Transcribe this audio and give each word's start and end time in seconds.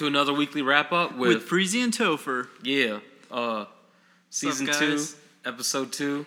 to 0.00 0.06
another 0.06 0.32
weekly 0.32 0.62
wrap 0.62 0.92
up 0.92 1.14
with, 1.14 1.28
with 1.28 1.46
Freezy 1.46 1.84
and 1.84 1.92
Topher. 1.92 2.48
yeah, 2.62 3.00
uh, 3.30 3.66
season 4.30 4.66
Sup, 4.66 4.78
two, 4.78 5.04
episode 5.44 5.92
two, 5.92 6.24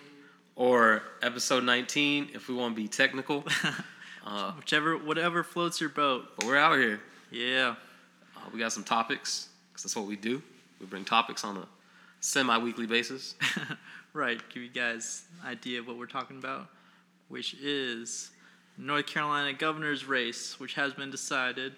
or 0.54 1.02
episode 1.22 1.64
nineteen 1.64 2.28
if 2.34 2.48
we 2.48 2.54
want 2.54 2.76
to 2.76 2.80
be 2.80 2.86
technical. 2.86 3.44
uh, 4.24 4.52
Whichever, 4.52 4.96
whatever 4.96 5.42
floats 5.42 5.80
your 5.80 5.90
boat. 5.90 6.26
but 6.36 6.46
we're 6.46 6.56
out 6.56 6.78
here. 6.78 7.00
Yeah. 7.32 7.74
Uh, 8.36 8.40
we 8.52 8.60
got 8.60 8.70
some 8.72 8.84
topics 8.84 9.48
because 9.72 9.82
that's 9.82 9.96
what 9.96 10.06
we 10.06 10.14
do. 10.14 10.40
We 10.78 10.86
bring 10.86 11.04
topics 11.04 11.42
on 11.42 11.56
a 11.56 11.66
semi-weekly 12.20 12.86
basis. 12.86 13.34
right. 14.12 14.40
Give 14.50 14.62
you 14.62 14.70
guys 14.70 15.24
an 15.42 15.48
idea 15.48 15.80
of 15.80 15.88
what 15.88 15.98
we're 15.98 16.06
talking 16.06 16.38
about, 16.38 16.68
which 17.26 17.54
is 17.54 18.30
North 18.78 19.08
Carolina 19.08 19.52
governor's 19.52 20.04
race, 20.04 20.60
which 20.60 20.74
has 20.74 20.94
been 20.94 21.10
decided. 21.10 21.72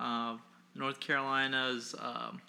Uh, 0.00 0.36
North 0.74 1.00
Carolina's 1.00 1.94
um 1.98 2.40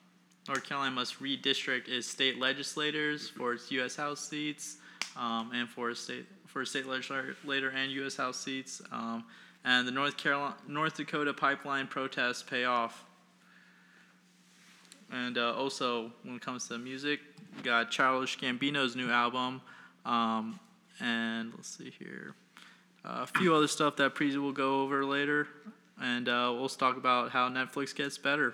North 0.48 0.64
Carolina 0.66 0.92
must 0.92 1.22
redistrict 1.22 1.88
its 1.88 2.08
state 2.08 2.38
legislators 2.38 3.30
for 3.30 3.54
its 3.54 3.72
U.S. 3.72 3.96
House 3.96 4.20
seats, 4.20 4.78
um, 5.16 5.52
and 5.54 5.70
for 5.70 5.94
state 5.96 6.26
for 6.46 6.66
state 6.66 6.86
legislator 6.86 7.70
and 7.70 7.92
U.S. 7.92 8.18
House 8.18 8.38
seats. 8.38 8.82
Um, 8.92 9.24
and 9.66 9.88
the 9.88 9.92
North 9.92 10.18
Carolina 10.18 10.56
North 10.68 10.98
Dakota 10.98 11.34
pipeline 11.34 11.88
protests 11.88 12.44
pay 12.44 12.66
off. 12.66 13.06
And 15.12 15.38
uh, 15.38 15.54
also, 15.54 16.12
when 16.24 16.36
it 16.36 16.42
comes 16.42 16.68
to 16.70 16.78
music, 16.78 17.20
we 17.56 17.64
got 17.64 17.92
Childish 17.92 18.40
Gambino's 18.40 18.96
new 18.96 19.12
album, 19.12 19.62
um, 20.06 20.60
and 21.00 21.54
let's 21.56 21.78
see 21.78 21.94
here, 22.00 22.34
uh, 23.06 23.20
a 23.22 23.28
few 23.28 23.54
other 23.54 23.68
stuff 23.68 23.96
that 23.98 24.16
Preezy 24.16 24.38
will 24.38 24.52
go 24.52 24.82
over 24.82 25.06
later, 25.06 25.48
and 26.04 26.28
uh, 26.30 26.52
we'll 26.56 26.70
talk 26.70 26.98
about 26.98 27.32
how 27.32 27.50
Netflix 27.50 27.96
gets 27.96 28.18
better. 28.20 28.54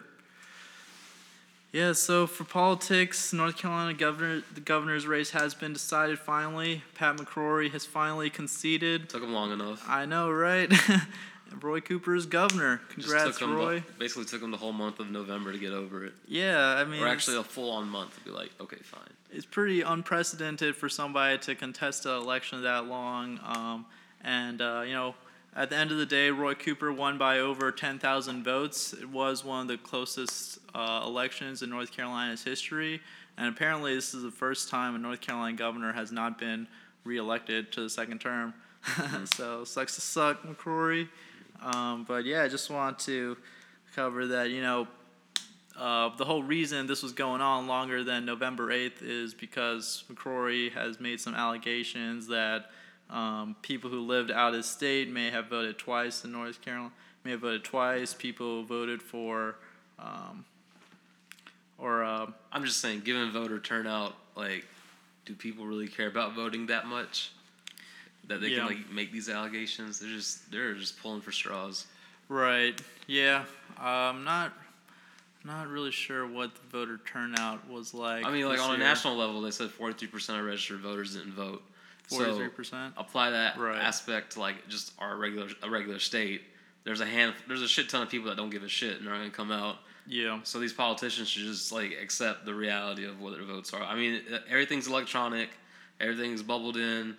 Yeah, 1.72 1.94
so 1.94 2.26
for 2.26 2.46
politics, 2.46 3.32
North 3.32 3.58
Carolina 3.58 3.94
governor, 3.94 4.42
the 4.56 4.62
governor's 4.62 5.06
race 5.06 5.32
has 5.32 5.54
been 5.54 5.74
decided 5.74 6.18
finally. 6.18 6.82
Pat 6.96 7.18
McCrory 7.18 7.70
has 7.72 7.86
finally 7.86 8.30
conceded. 8.32 9.08
Took 9.10 9.22
him 9.22 9.34
long 9.34 9.52
enough. 9.52 9.84
I 9.88 10.06
know, 10.06 10.32
right? 10.32 10.72
Roy 11.62 11.80
Cooper 11.82 12.16
is 12.16 12.26
governor. 12.26 12.82
Congrats, 12.90 13.38
took 13.38 13.44
'em 13.44 13.52
the- 13.52 13.56
Roy. 13.56 13.84
basically 14.00 14.26
took 14.26 14.42
him 14.42 14.50
the 14.52 14.58
whole 14.58 14.72
month 14.72 15.00
of 15.00 15.12
November 15.12 15.52
to 15.52 15.58
get 15.60 15.72
over 15.72 16.06
it, 16.06 16.14
Yeah, 16.28 16.60
I 16.78 16.86
mean, 16.86 17.02
or 17.04 17.08
actually 17.08 17.38
a 17.38 17.44
full-on 17.44 17.88
month 17.90 18.16
to 18.18 18.22
be 18.24 18.30
like, 18.32 18.52
okay, 18.62 18.78
fine. 18.84 19.02
it's 19.32 19.46
pretty 19.48 19.82
unprecedented 19.82 20.76
for 20.76 20.90
somebody 20.90 21.38
to 21.40 21.56
contest 21.56 22.06
an 22.08 22.14
election 22.14 22.62
that 22.64 22.86
long. 22.86 23.40
Um, 23.44 23.86
and, 24.24 24.60
uh, 24.62 24.84
you 24.86 24.94
know, 24.94 25.16
at 25.60 25.70
the 25.70 25.76
end 25.76 25.92
of 25.92 25.98
the 25.98 26.06
day, 26.06 26.30
Roy 26.30 26.54
Cooper 26.54 26.94
won 26.94 27.18
by 27.18 27.40
over 27.40 27.70
10,000 27.70 28.46
votes. 28.46 28.94
It 28.94 29.10
was 29.10 29.44
one 29.44 29.64
of 29.64 29.68
the 29.68 29.78
closest 29.78 30.60
uh, 30.74 31.04
elections 31.06 31.62
in 31.62 31.70
North 31.70 31.92
Carolina's 31.92 32.42
history. 32.42 33.02
And 33.38 33.50
apparently, 33.50 33.94
this 33.94 34.14
is 34.14 34.24
the 34.24 34.32
first 34.32 34.70
time 34.70 34.96
a 34.96 34.98
North 34.98 35.20
Carolina 35.20 35.58
governor 35.58 35.92
has 35.92 36.14
not 36.14 36.40
been 36.40 36.66
reelected 37.04 37.74
to 37.74 37.82
the 37.82 37.90
second 37.90 38.22
term. 38.22 38.54
so, 39.26 39.66
sucks 39.66 39.96
to 39.96 40.02
suck, 40.02 40.44
McCrory. 40.44 41.10
Um, 41.62 42.06
but 42.08 42.24
yeah, 42.24 42.44
I 42.44 42.48
just 42.48 42.70
want 42.70 42.98
to 43.00 43.36
cover 43.94 44.28
that, 44.28 44.52
you 44.52 44.62
know, 44.62 44.88
uh, 45.78 46.16
the 46.16 46.24
whole 46.24 46.42
reason 46.42 46.88
this 46.88 47.04
was 47.04 47.12
going 47.12 47.42
on 47.42 47.68
longer 47.68 48.06
than 48.06 48.24
November 48.24 48.70
8th 48.70 49.02
is 49.02 49.34
because 49.34 50.06
McCrory 50.10 50.72
has 50.72 51.02
made 51.02 51.20
some 51.20 51.36
allegations 51.36 52.28
that 52.28 52.72
um, 53.10 53.56
people 53.62 53.90
who 53.90 54.02
lived 54.02 54.32
out 54.32 54.54
of 54.54 54.66
state 54.66 55.10
may 55.10 55.30
have 55.32 55.48
voted 55.48 55.78
twice 55.78 56.24
in 56.24 56.32
North 56.32 56.62
Carolina, 56.62 56.92
may 57.24 57.32
have 57.32 57.42
voted 57.42 57.64
twice. 57.64 58.14
People 58.14 58.62
who 58.62 58.66
voted 58.68 59.02
for, 59.02 59.56
um, 59.98 60.46
or 61.78 62.04
uh, 62.04 62.28
I'm 62.52 62.64
just 62.66 62.82
saying, 62.82 63.02
given 63.02 63.32
voter 63.32 63.60
turnout, 63.60 64.16
like, 64.36 64.66
do 65.26 65.34
people 65.34 65.66
really 65.66 65.88
care 65.88 66.08
about 66.08 66.36
voting 66.36 66.68
that 66.68 66.86
much? 66.88 67.32
That 68.28 68.42
they 68.42 68.50
Yeah. 68.50 68.60
can 68.60 68.66
like 68.68 68.92
make 68.92 69.12
these 69.12 69.28
allegations? 69.30 70.00
They're 70.00 70.10
just 70.12 70.52
they're 70.52 70.74
just 70.76 71.00
pulling 71.02 71.22
for 71.22 71.32
straws. 71.32 71.88
right, 72.28 72.80
yeah, 73.08 73.46
I'm 73.78 74.24
not. 74.24 74.54
Not 75.46 75.70
really 75.70 75.92
sure 75.92 76.28
what 76.28 76.54
the 76.54 76.62
voter 76.70 77.00
turnout 77.06 77.68
was 77.70 77.94
like. 77.94 78.26
I 78.26 78.30
mean, 78.32 78.46
like 78.48 78.60
on 78.60 78.76
a 78.76 78.78
national 78.78 79.16
level, 79.16 79.40
they 79.42 79.52
said 79.52 79.70
43% 79.70 80.38
of 80.38 80.46
registered 80.46 80.82
voters 80.82 81.16
didn't 81.16 81.32
vote. 81.32 81.64
So 82.10 82.18
43%. 82.38 82.94
apply 82.98 83.30
that 83.32 83.58
Right. 83.58 83.78
aspect 83.80 84.34
to 84.34 84.40
like 84.40 84.68
just 84.68 84.94
our 85.00 85.16
regular 85.18 85.50
a 85.64 85.70
regular 85.70 86.00
state. 86.00 86.42
There's 86.84 87.02
a 87.02 87.06
hand. 87.06 87.36
There's 87.48 87.62
a 87.62 87.68
shit 87.68 87.90
ton 87.90 88.02
of 88.04 88.10
people 88.10 88.30
that 88.30 88.38
don't 88.38 88.50
give 88.50 88.64
a 88.64 88.68
shit 88.70 89.00
and 89.00 89.08
are 89.08 89.12
not 89.12 89.18
gonna 89.20 89.30
come 89.32 89.52
out. 89.52 89.78
Yeah. 90.08 90.40
So 90.44 90.60
these 90.60 90.74
politicians 90.74 91.28
should 91.30 91.44
just 91.44 91.72
like 91.72 91.92
accept 92.02 92.46
the 92.46 92.54
reality 92.56 93.06
of 93.06 93.20
what 93.22 93.34
their 93.34 93.44
votes 93.44 93.74
are. 93.74 93.84
I 93.84 93.96
mean, 93.96 94.22
everything's 94.50 94.88
electronic, 94.88 95.50
everything's 96.00 96.42
bubbled 96.42 96.78
in. 96.78 97.16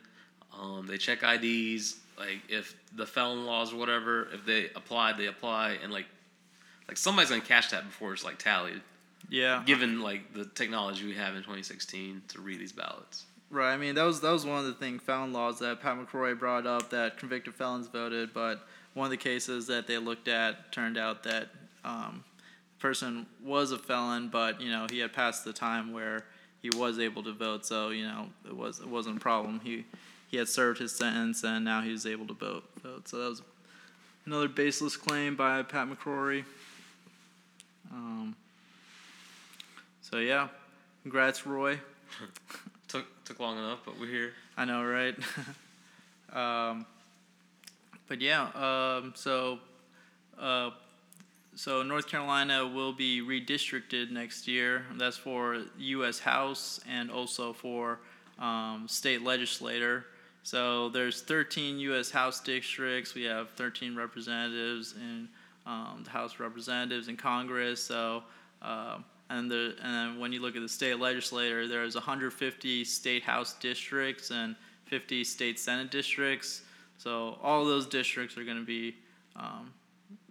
Um, 0.58 0.86
they 0.86 0.98
check 0.98 1.22
IDs. 1.22 1.98
Like 2.18 2.40
if 2.48 2.74
the 2.96 3.06
felon 3.06 3.46
laws 3.46 3.72
or 3.72 3.76
whatever, 3.76 4.28
if 4.32 4.44
they 4.44 4.70
apply, 4.74 5.12
they 5.12 5.26
apply, 5.26 5.78
and 5.82 5.92
like 5.92 6.06
like 6.88 6.96
somebody's 6.96 7.30
gonna 7.30 7.40
catch 7.42 7.70
that 7.70 7.84
before 7.86 8.12
it's 8.12 8.24
like 8.24 8.38
tallied. 8.38 8.80
Yeah. 9.28 9.62
Given 9.64 10.00
like 10.00 10.32
the 10.34 10.46
technology 10.46 11.06
we 11.06 11.14
have 11.14 11.34
in 11.36 11.42
2016 11.42 12.22
to 12.28 12.40
read 12.40 12.58
these 12.58 12.72
ballots. 12.72 13.26
Right. 13.50 13.72
I 13.72 13.76
mean, 13.76 13.96
that 13.96 14.04
was 14.04 14.20
that 14.20 14.30
was 14.30 14.46
one 14.46 14.58
of 14.60 14.66
the 14.66 14.74
thing 14.74 15.00
felon 15.00 15.32
laws 15.32 15.58
that 15.58 15.80
Pat 15.80 15.98
McCrory 15.98 16.38
brought 16.38 16.66
up 16.66 16.90
that 16.90 17.18
convicted 17.18 17.52
felons 17.52 17.88
voted, 17.88 18.32
but 18.32 18.64
one 18.94 19.06
of 19.06 19.10
the 19.10 19.16
cases 19.16 19.66
that 19.66 19.88
they 19.88 19.98
looked 19.98 20.28
at 20.28 20.70
turned 20.70 20.96
out 20.96 21.24
that 21.24 21.48
um, 21.84 22.22
the 22.78 22.80
person 22.80 23.26
was 23.42 23.72
a 23.72 23.78
felon, 23.78 24.28
but 24.28 24.60
you 24.60 24.70
know 24.70 24.86
he 24.88 25.00
had 25.00 25.12
passed 25.12 25.44
the 25.44 25.52
time 25.52 25.92
where 25.92 26.24
he 26.62 26.70
was 26.76 27.00
able 27.00 27.24
to 27.24 27.32
vote, 27.32 27.66
so 27.66 27.88
you 27.88 28.04
know 28.04 28.28
it 28.46 28.56
was 28.56 28.78
it 28.78 28.88
wasn't 28.88 29.16
a 29.16 29.20
problem. 29.20 29.60
He 29.64 29.84
he 30.30 30.36
had 30.36 30.48
served 30.48 30.78
his 30.78 30.92
sentence 30.92 31.42
and 31.42 31.64
now 31.64 31.80
he 31.80 31.90
was 31.90 32.06
able 32.06 32.28
to 32.28 32.34
vote. 32.34 32.62
vote. 32.80 33.08
So 33.08 33.18
that 33.18 33.28
was 33.30 33.42
another 34.26 34.48
baseless 34.48 34.96
claim 34.96 35.34
by 35.34 35.62
Pat 35.64 35.88
McCrory. 35.88 36.44
Um, 37.92 38.36
so 40.02 40.18
yeah, 40.18 40.48
congrats, 41.02 41.44
Roy. 41.44 41.80
Took 42.90 43.24
took 43.24 43.38
long 43.38 43.56
enough, 43.56 43.78
but 43.84 44.00
we're 44.00 44.08
here. 44.08 44.32
I 44.56 44.64
know, 44.64 44.82
right? 44.82 45.14
um, 46.32 46.84
but 48.08 48.20
yeah, 48.20 48.48
um, 48.56 49.12
so 49.14 49.60
uh, 50.36 50.70
so 51.54 51.84
North 51.84 52.08
Carolina 52.08 52.66
will 52.66 52.92
be 52.92 53.20
redistricted 53.20 54.10
next 54.10 54.48
year. 54.48 54.84
That's 54.96 55.16
for 55.16 55.62
U.S. 55.78 56.18
House 56.18 56.80
and 56.90 57.12
also 57.12 57.52
for 57.52 58.00
um, 58.40 58.86
state 58.88 59.22
legislator. 59.22 60.06
So 60.42 60.88
there's 60.88 61.22
13 61.22 61.78
U.S. 61.78 62.10
House 62.10 62.40
districts. 62.40 63.14
We 63.14 63.22
have 63.24 63.50
13 63.50 63.94
representatives 63.94 64.94
in 64.96 65.28
um, 65.64 66.00
the 66.02 66.10
House 66.10 66.34
of 66.34 66.40
Representatives 66.40 67.06
in 67.06 67.16
Congress. 67.16 67.80
So 67.84 68.24
um, 68.62 69.04
and 69.30 69.50
and 69.52 70.20
when 70.20 70.32
you 70.32 70.40
look 70.42 70.56
at 70.56 70.62
the 70.62 70.68
state 70.68 70.98
legislature, 70.98 71.66
there's 71.66 71.94
150 71.94 72.84
state 72.84 73.22
House 73.22 73.54
districts 73.54 74.30
and 74.30 74.56
50 74.86 75.24
state 75.24 75.58
Senate 75.58 75.90
districts. 75.90 76.62
So 76.98 77.38
all 77.42 77.64
those 77.64 77.86
districts 77.86 78.36
are 78.36 78.44
going 78.44 78.58
to 78.58 78.66
be 78.66 78.96
um, 79.36 79.72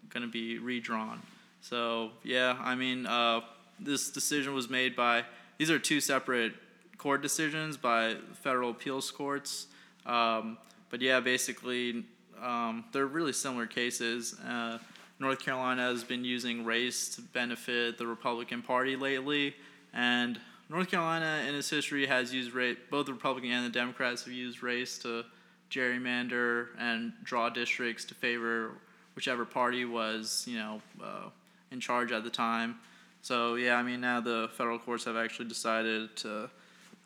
going 0.09 0.23
to 0.23 0.31
be 0.31 0.59
redrawn. 0.59 1.21
So 1.61 2.11
yeah, 2.23 2.57
I 2.61 2.75
mean, 2.75 3.05
uh, 3.05 3.41
this 3.79 4.09
decision 4.09 4.53
was 4.53 4.69
made 4.69 4.95
by 4.95 5.23
these 5.57 5.71
are 5.71 5.79
two 5.79 6.01
separate 6.01 6.53
court 6.97 7.21
decisions 7.21 7.77
by 7.77 8.17
federal 8.33 8.71
appeals 8.71 9.09
courts. 9.09 9.67
Um, 10.05 10.57
but 10.89 11.01
yeah, 11.01 11.19
basically, 11.19 12.03
um, 12.41 12.85
they're 12.91 13.07
really 13.07 13.33
similar 13.33 13.65
cases. 13.65 14.35
Uh, 14.45 14.77
North 15.19 15.39
Carolina 15.39 15.83
has 15.83 16.03
been 16.03 16.23
using 16.23 16.63
race 16.63 17.09
to 17.15 17.21
benefit 17.21 17.97
the 17.97 18.07
Republican 18.07 18.61
Party 18.61 18.95
lately, 18.95 19.53
and 19.93 20.39
North 20.69 20.89
Carolina 20.89 21.43
in 21.47 21.55
its 21.55 21.69
history 21.69 22.05
has 22.05 22.33
used 22.33 22.53
race. 22.53 22.77
Both 22.89 23.07
the 23.07 23.13
Republican 23.13 23.51
and 23.51 23.65
the 23.65 23.69
Democrats 23.69 24.23
have 24.23 24.33
used 24.33 24.63
race 24.63 24.97
to 24.99 25.25
gerrymander 25.69 26.67
and 26.77 27.11
draw 27.23 27.49
districts 27.49 28.05
to 28.05 28.15
favor 28.15 28.71
whichever 29.15 29.45
party 29.45 29.83
was, 29.83 30.45
you 30.47 30.57
know, 30.57 30.81
uh, 31.03 31.29
in 31.71 31.79
charge 31.79 32.11
at 32.11 32.23
the 32.23 32.29
time. 32.29 32.77
So 33.21 33.55
yeah, 33.55 33.75
I 33.75 33.83
mean 33.83 33.99
now 33.99 34.21
the 34.21 34.49
federal 34.53 34.79
courts 34.79 35.03
have 35.05 35.17
actually 35.17 35.49
decided 35.49 36.15
to 36.17 36.49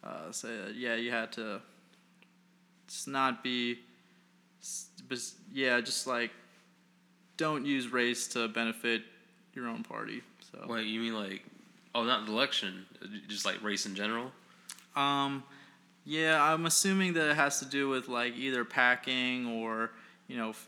uh, 0.03 0.31
say 0.31 0.49
that 0.49 0.75
yeah, 0.75 0.95
you 0.95 1.09
had 1.09 1.31
to 1.33 1.61
just 2.87 3.07
not 3.07 3.43
be, 3.43 3.79
yeah, 5.51 5.81
just 5.81 6.05
like 6.05 6.31
don't 7.37 7.65
use 7.65 7.87
race 7.91 8.27
to 8.29 8.47
benefit 8.47 9.01
your 9.53 9.67
own 9.67 9.83
party. 9.83 10.21
So 10.51 10.65
Wait, 10.67 10.85
you 10.85 10.99
mean 10.99 11.13
like, 11.15 11.43
oh, 11.95 12.03
not 12.03 12.25
the 12.25 12.31
election, 12.31 12.85
just 13.27 13.45
like 13.45 13.61
race 13.63 13.85
in 13.85 13.95
general? 13.95 14.31
Um, 14.95 15.43
yeah, 16.05 16.41
I'm 16.41 16.65
assuming 16.65 17.13
that 17.13 17.29
it 17.31 17.35
has 17.35 17.59
to 17.59 17.65
do 17.65 17.89
with 17.89 18.07
like 18.07 18.35
either 18.35 18.63
packing 18.65 19.47
or 19.47 19.91
you 20.27 20.37
know 20.37 20.49
f- 20.49 20.67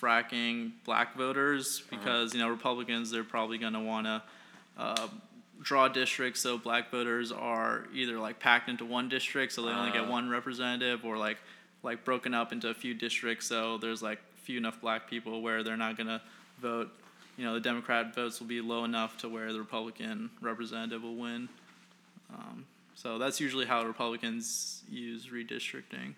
fracking 0.00 0.72
black 0.84 1.16
voters 1.16 1.82
because 1.90 2.34
you 2.34 2.40
know 2.40 2.48
Republicans 2.48 3.10
they're 3.10 3.24
probably 3.24 3.58
gonna 3.58 3.82
want 3.82 4.06
to 4.06 4.22
uh, 4.78 5.08
draw 5.60 5.88
districts 5.88 6.40
so 6.40 6.56
black 6.56 6.90
voters 6.90 7.32
are 7.32 7.86
either 7.92 8.18
like 8.18 8.38
packed 8.38 8.68
into 8.68 8.84
one 8.84 9.08
district 9.08 9.52
so 9.52 9.62
they 9.62 9.70
only 9.72 9.90
get 9.90 10.02
Ah. 10.02 10.10
one 10.10 10.28
representative 10.30 11.04
or 11.04 11.16
like 11.18 11.38
like 11.82 12.04
broken 12.04 12.32
up 12.34 12.52
into 12.52 12.68
a 12.68 12.74
few 12.74 12.94
districts 12.94 13.46
so 13.46 13.76
there's 13.78 14.02
like 14.02 14.20
few 14.48 14.56
enough 14.56 14.80
black 14.80 15.10
people 15.10 15.42
where 15.42 15.62
they're 15.62 15.76
not 15.76 15.94
going 15.98 16.06
to 16.06 16.22
vote. 16.58 16.88
You 17.36 17.44
know 17.44 17.52
the 17.54 17.60
democrat 17.60 18.14
votes 18.14 18.40
will 18.40 18.48
be 18.48 18.60
low 18.62 18.82
enough 18.84 19.18
to 19.18 19.28
where 19.28 19.52
the 19.52 19.58
republican 19.60 20.30
representative 20.40 21.02
will 21.02 21.14
win. 21.16 21.48
Um, 22.34 22.64
so 22.94 23.18
that's 23.18 23.38
usually 23.40 23.66
how 23.66 23.84
republicans 23.84 24.82
use 24.90 25.26
redistricting. 25.26 26.14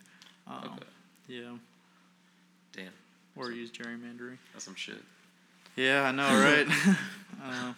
Um, 0.47 0.63
Okay. 0.77 0.87
yeah. 1.29 1.51
Damn, 2.73 2.93
or 3.37 3.51
use 3.51 3.71
gerrymandering. 3.73 4.39
That's 4.53 4.65
some 4.65 4.77
shit. 4.77 5.03
yeah 5.77 6.05
i 6.05 6.13
know 6.13 6.29
right? 6.41 6.67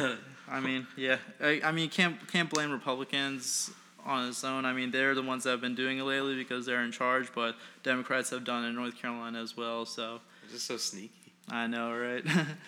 Uh, 0.00 0.16
I 0.48 0.58
mean, 0.58 0.84
yeah. 0.96 1.18
I, 1.40 1.60
I 1.62 1.70
mean, 1.70 1.88
can't 1.90 2.16
can't 2.32 2.50
blame 2.50 2.72
Republicans 2.72 3.70
on 4.06 4.28
its 4.28 4.42
own. 4.44 4.64
I 4.64 4.72
mean, 4.72 4.90
they're 4.90 5.14
the 5.14 5.22
ones 5.22 5.44
that 5.44 5.50
have 5.50 5.60
been 5.60 5.74
doing 5.74 5.98
it 5.98 6.02
lately 6.04 6.34
because 6.36 6.66
they're 6.66 6.82
in 6.82 6.92
charge. 6.92 7.28
But 7.34 7.56
Democrats 7.82 8.30
have 8.30 8.44
done 8.44 8.64
it 8.64 8.68
in 8.68 8.74
North 8.74 8.96
Carolina 8.96 9.40
as 9.42 9.56
well. 9.56 9.86
So 9.86 10.20
It's 10.44 10.52
just 10.54 10.66
so 10.66 10.76
sneaky. 10.76 11.10
I 11.50 11.66
know, 11.66 11.92
right? 11.96 12.24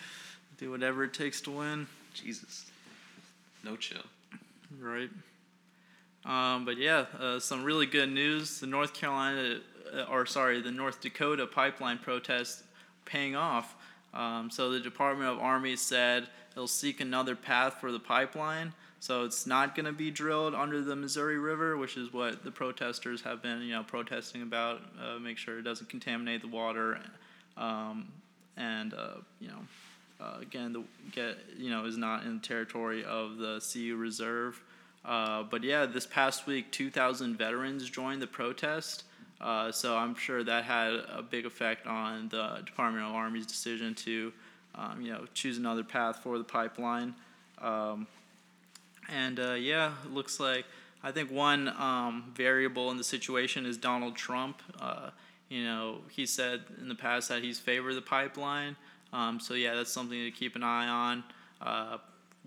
Do 0.57 0.71
whatever 0.71 1.03
it 1.05 1.13
takes 1.13 1.41
to 1.41 1.51
win, 1.51 1.87
Jesus. 2.13 2.69
No 3.63 3.75
chill. 3.75 4.03
right? 4.79 5.09
Um, 6.25 6.65
but 6.65 6.77
yeah, 6.77 7.05
uh, 7.19 7.39
some 7.39 7.63
really 7.63 7.85
good 7.85 8.09
news. 8.11 8.59
The 8.59 8.67
North 8.67 8.93
Carolina, 8.93 9.59
uh, 9.93 10.03
or 10.03 10.25
sorry, 10.25 10.61
the 10.61 10.71
North 10.71 11.01
Dakota 11.01 11.45
pipeline 11.47 11.97
protest 11.97 12.63
paying 13.05 13.35
off. 13.35 13.75
Um, 14.13 14.49
so 14.49 14.69
the 14.71 14.79
Department 14.79 15.29
of 15.29 15.39
Army 15.39 15.75
said 15.75 16.27
it'll 16.53 16.67
seek 16.67 17.01
another 17.01 17.35
path 17.35 17.75
for 17.81 17.91
the 17.91 17.99
pipeline. 17.99 18.73
So 19.03 19.25
it's 19.25 19.45
not 19.45 19.75
going 19.75 19.85
to 19.85 19.91
be 19.91 20.11
drilled 20.11 20.55
under 20.55 20.81
the 20.81 20.95
Missouri 20.95 21.37
River, 21.37 21.75
which 21.75 21.97
is 21.97 22.13
what 22.13 22.45
the 22.45 22.51
protesters 22.51 23.21
have 23.23 23.41
been, 23.41 23.61
you 23.61 23.73
know, 23.73 23.83
protesting 23.83 24.43
about. 24.43 24.79
Uh, 24.97 25.19
make 25.19 25.37
sure 25.37 25.59
it 25.59 25.63
doesn't 25.63 25.89
contaminate 25.89 26.39
the 26.39 26.47
water, 26.47 26.97
um, 27.57 28.07
and 28.55 28.93
uh, 28.93 29.15
you 29.41 29.49
know, 29.49 29.59
uh, 30.21 30.39
again, 30.39 30.71
the 30.71 30.83
get 31.11 31.37
you 31.57 31.69
know 31.69 31.83
is 31.83 31.97
not 31.97 32.23
in 32.23 32.35
the 32.35 32.47
territory 32.47 33.03
of 33.03 33.35
the 33.39 33.61
CU 33.73 33.97
Reserve. 33.97 34.63
Uh, 35.03 35.43
but 35.43 35.65
yeah, 35.65 35.85
this 35.85 36.05
past 36.05 36.47
week, 36.47 36.71
2,000 36.71 37.37
veterans 37.37 37.89
joined 37.89 38.21
the 38.21 38.27
protest. 38.27 39.03
Uh, 39.41 39.69
so 39.69 39.97
I'm 39.97 40.15
sure 40.15 40.45
that 40.45 40.63
had 40.63 40.93
a 40.93 41.21
big 41.21 41.45
effect 41.45 41.87
on 41.87 42.29
the 42.29 42.61
Department 42.65 43.05
of 43.05 43.13
Army's 43.13 43.47
decision 43.47 43.95
to, 43.95 44.31
um, 44.75 45.01
you 45.01 45.11
know, 45.11 45.25
choose 45.33 45.57
another 45.57 45.83
path 45.83 46.23
for 46.23 46.37
the 46.37 46.45
pipeline. 46.45 47.13
Um, 47.61 48.07
and 49.09 49.39
uh, 49.39 49.53
yeah, 49.53 49.93
it 50.05 50.11
looks 50.11 50.39
like 50.39 50.65
I 51.03 51.11
think 51.11 51.31
one 51.31 51.67
um, 51.67 52.31
variable 52.35 52.91
in 52.91 52.97
the 52.97 53.03
situation 53.03 53.65
is 53.65 53.77
Donald 53.77 54.15
Trump. 54.15 54.61
Uh, 54.79 55.09
you 55.49 55.63
know, 55.63 55.99
he 56.09 56.25
said 56.25 56.61
in 56.81 56.87
the 56.87 56.95
past 56.95 57.29
that 57.29 57.43
he's 57.43 57.59
favored 57.59 57.95
the 57.95 58.01
pipeline. 58.01 58.75
Um, 59.11 59.39
so 59.39 59.53
yeah, 59.53 59.75
that's 59.75 59.91
something 59.91 60.17
to 60.23 60.31
keep 60.31 60.55
an 60.55 60.63
eye 60.63 60.87
on. 60.87 61.23
Uh, 61.61 61.97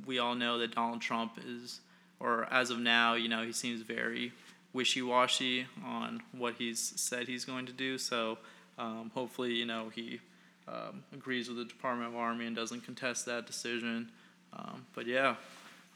we 0.04 0.18
all 0.18 0.34
know 0.34 0.58
that 0.58 0.74
Donald 0.74 1.00
Trump 1.00 1.38
is, 1.46 1.80
or 2.18 2.52
as 2.52 2.70
of 2.70 2.78
now, 2.78 3.14
you 3.14 3.28
know, 3.28 3.44
he 3.44 3.52
seems 3.52 3.82
very 3.82 4.32
wishy-washy 4.72 5.66
on 5.84 6.22
what 6.32 6.54
he's 6.58 6.92
said 6.96 7.28
he's 7.28 7.44
going 7.44 7.66
to 7.66 7.72
do. 7.72 7.96
So 7.96 8.38
um, 8.78 9.10
hopefully, 9.14 9.54
you 9.54 9.64
know, 9.64 9.90
he 9.94 10.20
um, 10.68 11.04
agrees 11.14 11.48
with 11.48 11.58
the 11.58 11.64
Department 11.64 12.08
of 12.08 12.16
Army 12.16 12.46
and 12.46 12.56
doesn't 12.56 12.84
contest 12.84 13.26
that 13.26 13.46
decision. 13.46 14.10
Um, 14.52 14.84
but 14.94 15.06
yeah, 15.06 15.36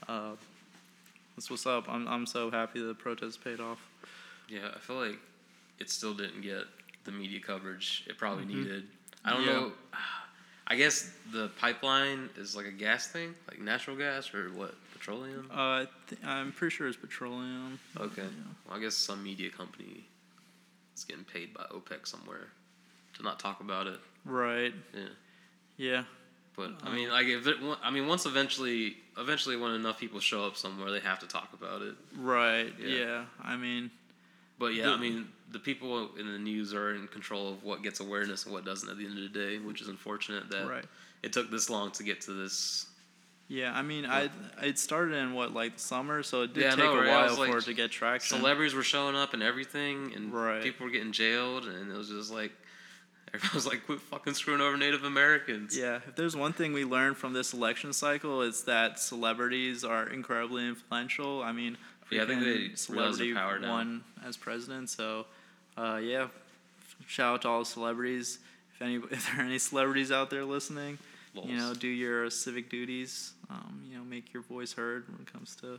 uh, 0.08 0.32
that's 1.36 1.50
what's 1.50 1.66
up. 1.66 1.88
I'm 1.88 2.06
I'm 2.08 2.26
so 2.26 2.50
happy 2.50 2.80
the 2.82 2.94
protest 2.94 3.42
paid 3.42 3.60
off. 3.60 3.80
Yeah, 4.48 4.68
I 4.74 4.78
feel 4.78 4.96
like 4.96 5.18
it 5.78 5.90
still 5.90 6.14
didn't 6.14 6.42
get 6.42 6.64
the 7.04 7.12
media 7.12 7.40
coverage 7.40 8.04
it 8.08 8.18
probably 8.18 8.44
Mhm. 8.44 8.48
needed. 8.48 8.88
I 9.24 9.30
don't 9.30 9.42
Yeah. 9.44 9.52
know. 9.52 9.72
I 10.66 10.76
guess 10.76 11.10
the 11.32 11.48
pipeline 11.58 12.30
is 12.36 12.54
like 12.54 12.66
a 12.66 12.70
gas 12.70 13.08
thing, 13.08 13.34
like 13.48 13.58
natural 13.60 13.96
gas 13.96 14.32
or 14.34 14.50
what? 14.52 14.74
Petroleum? 14.92 15.50
Uh, 15.50 15.86
th- 16.08 16.20
I'm 16.24 16.52
pretty 16.52 16.74
sure 16.76 16.86
it's 16.86 16.96
petroleum. 16.96 17.80
Okay. 17.96 18.22
Yeah. 18.22 18.28
Well, 18.66 18.76
I 18.76 18.80
guess 18.80 18.94
some 18.94 19.22
media 19.24 19.50
company 19.50 20.04
is 20.94 21.04
getting 21.04 21.24
paid 21.24 21.54
by 21.54 21.64
OPEC 21.70 22.06
somewhere 22.06 22.48
to 23.14 23.22
not 23.22 23.38
talk 23.40 23.60
about 23.60 23.86
it. 23.86 23.98
Right. 24.24 24.74
Yeah. 24.94 25.08
Yeah. 25.76 26.04
But 26.54 26.72
I 26.82 26.88
Um, 26.88 26.94
mean, 26.94 27.08
like 27.10 27.26
if 27.26 27.46
it, 27.46 27.56
I 27.82 27.90
mean, 27.90 28.06
once 28.06 28.26
eventually, 28.26 28.98
eventually, 29.20 29.56
when 29.56 29.72
enough 29.72 29.98
people 30.00 30.20
show 30.20 30.44
up 30.44 30.56
somewhere, 30.56 30.90
they 30.90 31.00
have 31.00 31.18
to 31.20 31.26
talk 31.26 31.52
about 31.52 31.82
it. 31.82 31.94
Right. 32.16 32.72
Yeah. 32.78 32.88
Yeah. 32.96 33.24
I 33.42 33.56
mean, 33.56 33.90
But 34.58 34.74
yeah, 34.74 34.86
The- 34.86 34.92
I 34.92 34.96
mean, 34.98 35.28
the 35.52 35.58
people 35.58 36.14
in 36.16 36.30
the 36.30 36.38
news 36.38 36.74
are 36.74 36.94
in 36.94 37.08
control 37.08 37.50
of 37.52 37.62
what 37.64 37.82
gets 37.82 38.00
awareness 38.00 38.44
and 38.44 38.52
what 38.52 38.64
doesn't 38.64 38.88
at 38.90 38.98
the 38.98 39.06
end 39.06 39.16
of 39.16 39.22
the 39.32 39.38
day, 39.38 39.58
which 39.58 39.80
is 39.80 39.88
unfortunate 39.88 40.50
that 40.50 40.68
right. 40.68 40.84
it 41.22 41.32
took 41.32 41.50
this 41.50 41.70
long 41.70 41.90
to 41.92 42.02
get 42.02 42.20
to 42.22 42.32
this. 42.32 42.86
Yeah. 43.48 43.72
I 43.74 43.80
mean, 43.82 44.04
I 44.04 44.28
it 44.62 44.78
started 44.78 45.14
in 45.16 45.32
what 45.32 45.54
like 45.54 45.74
the 45.76 45.80
summer, 45.80 46.22
so 46.22 46.42
it 46.42 46.52
did 46.52 46.62
Yeah, 46.64 46.70
take 46.76 46.84
a 46.84 46.88
right? 46.94 47.08
I 47.08 47.26
while 47.26 47.36
like, 47.38 47.50
for 47.52 47.58
it 47.58 47.64
to 47.64 47.74
get 47.74 47.90
traction. 47.90 48.36
Celebrities 48.36 48.74
were 48.74 48.82
showing 48.82 49.16
up 49.16 49.32
and 49.34 49.42
everything, 49.42 50.12
and 50.14 50.32
Right. 50.32 50.62
people 50.62 50.84
were 50.86 50.92
getting 50.92 51.12
jailed, 51.12 51.64
and 51.64 51.90
it 51.90 51.96
was 51.96 52.10
just 52.10 52.30
like 52.30 52.52
everyone 53.34 53.54
was 53.54 53.66
like, 53.66 53.84
"Quit 53.86 54.00
fucking 54.00 54.34
screwing 54.34 54.60
over 54.60 54.76
Native 54.76 55.04
Americans." 55.04 55.76
Yeah, 55.76 55.96
if 56.06 56.16
there's 56.16 56.36
one 56.36 56.52
thing 56.52 56.72
we 56.72 56.84
learned 56.84 57.16
from 57.16 57.32
this 57.32 57.52
election 57.52 57.92
cycle, 57.92 58.42
it's 58.42 58.62
that 58.62 58.98
celebrities 58.98 59.84
are 59.84 60.08
incredibly 60.08 60.66
influential. 60.66 61.42
I 61.42 61.52
mean, 61.52 61.76
Yeah, 62.10 62.22
I 62.22 62.26
think 62.26 62.40
they 62.42 62.46
freaking 62.46 62.88
realize 62.90 63.18
their 63.18 63.26
celebrity 63.26 63.34
power 63.34 63.58
now. 63.58 63.70
won 63.70 64.04
as 64.24 64.36
president. 64.36 64.90
So, 64.90 65.26
uh, 65.76 66.00
yeah, 66.02 66.28
shout 67.06 67.34
out 67.34 67.42
to 67.42 67.48
all 67.48 67.58
the 67.60 67.64
celebrities. 67.66 68.38
If 68.74 68.82
any, 68.82 68.94
if 69.10 69.26
there 69.26 69.40
are 69.44 69.46
any 69.48 69.58
celebrities 69.58 70.10
out 70.10 70.30
there 70.30 70.44
listening, 70.44 70.98
you 71.34 71.56
know, 71.56 71.74
do 71.74 71.86
your 71.88 72.28
civic 72.30 72.68
duties. 72.70 73.32
Um, 73.48 73.82
you 73.90 73.96
know, 73.98 74.04
make 74.04 74.32
your 74.32 74.42
voice 74.44 74.72
heard 74.72 75.08
when 75.08 75.20
it 75.20 75.32
comes 75.32 75.54
to 75.56 75.78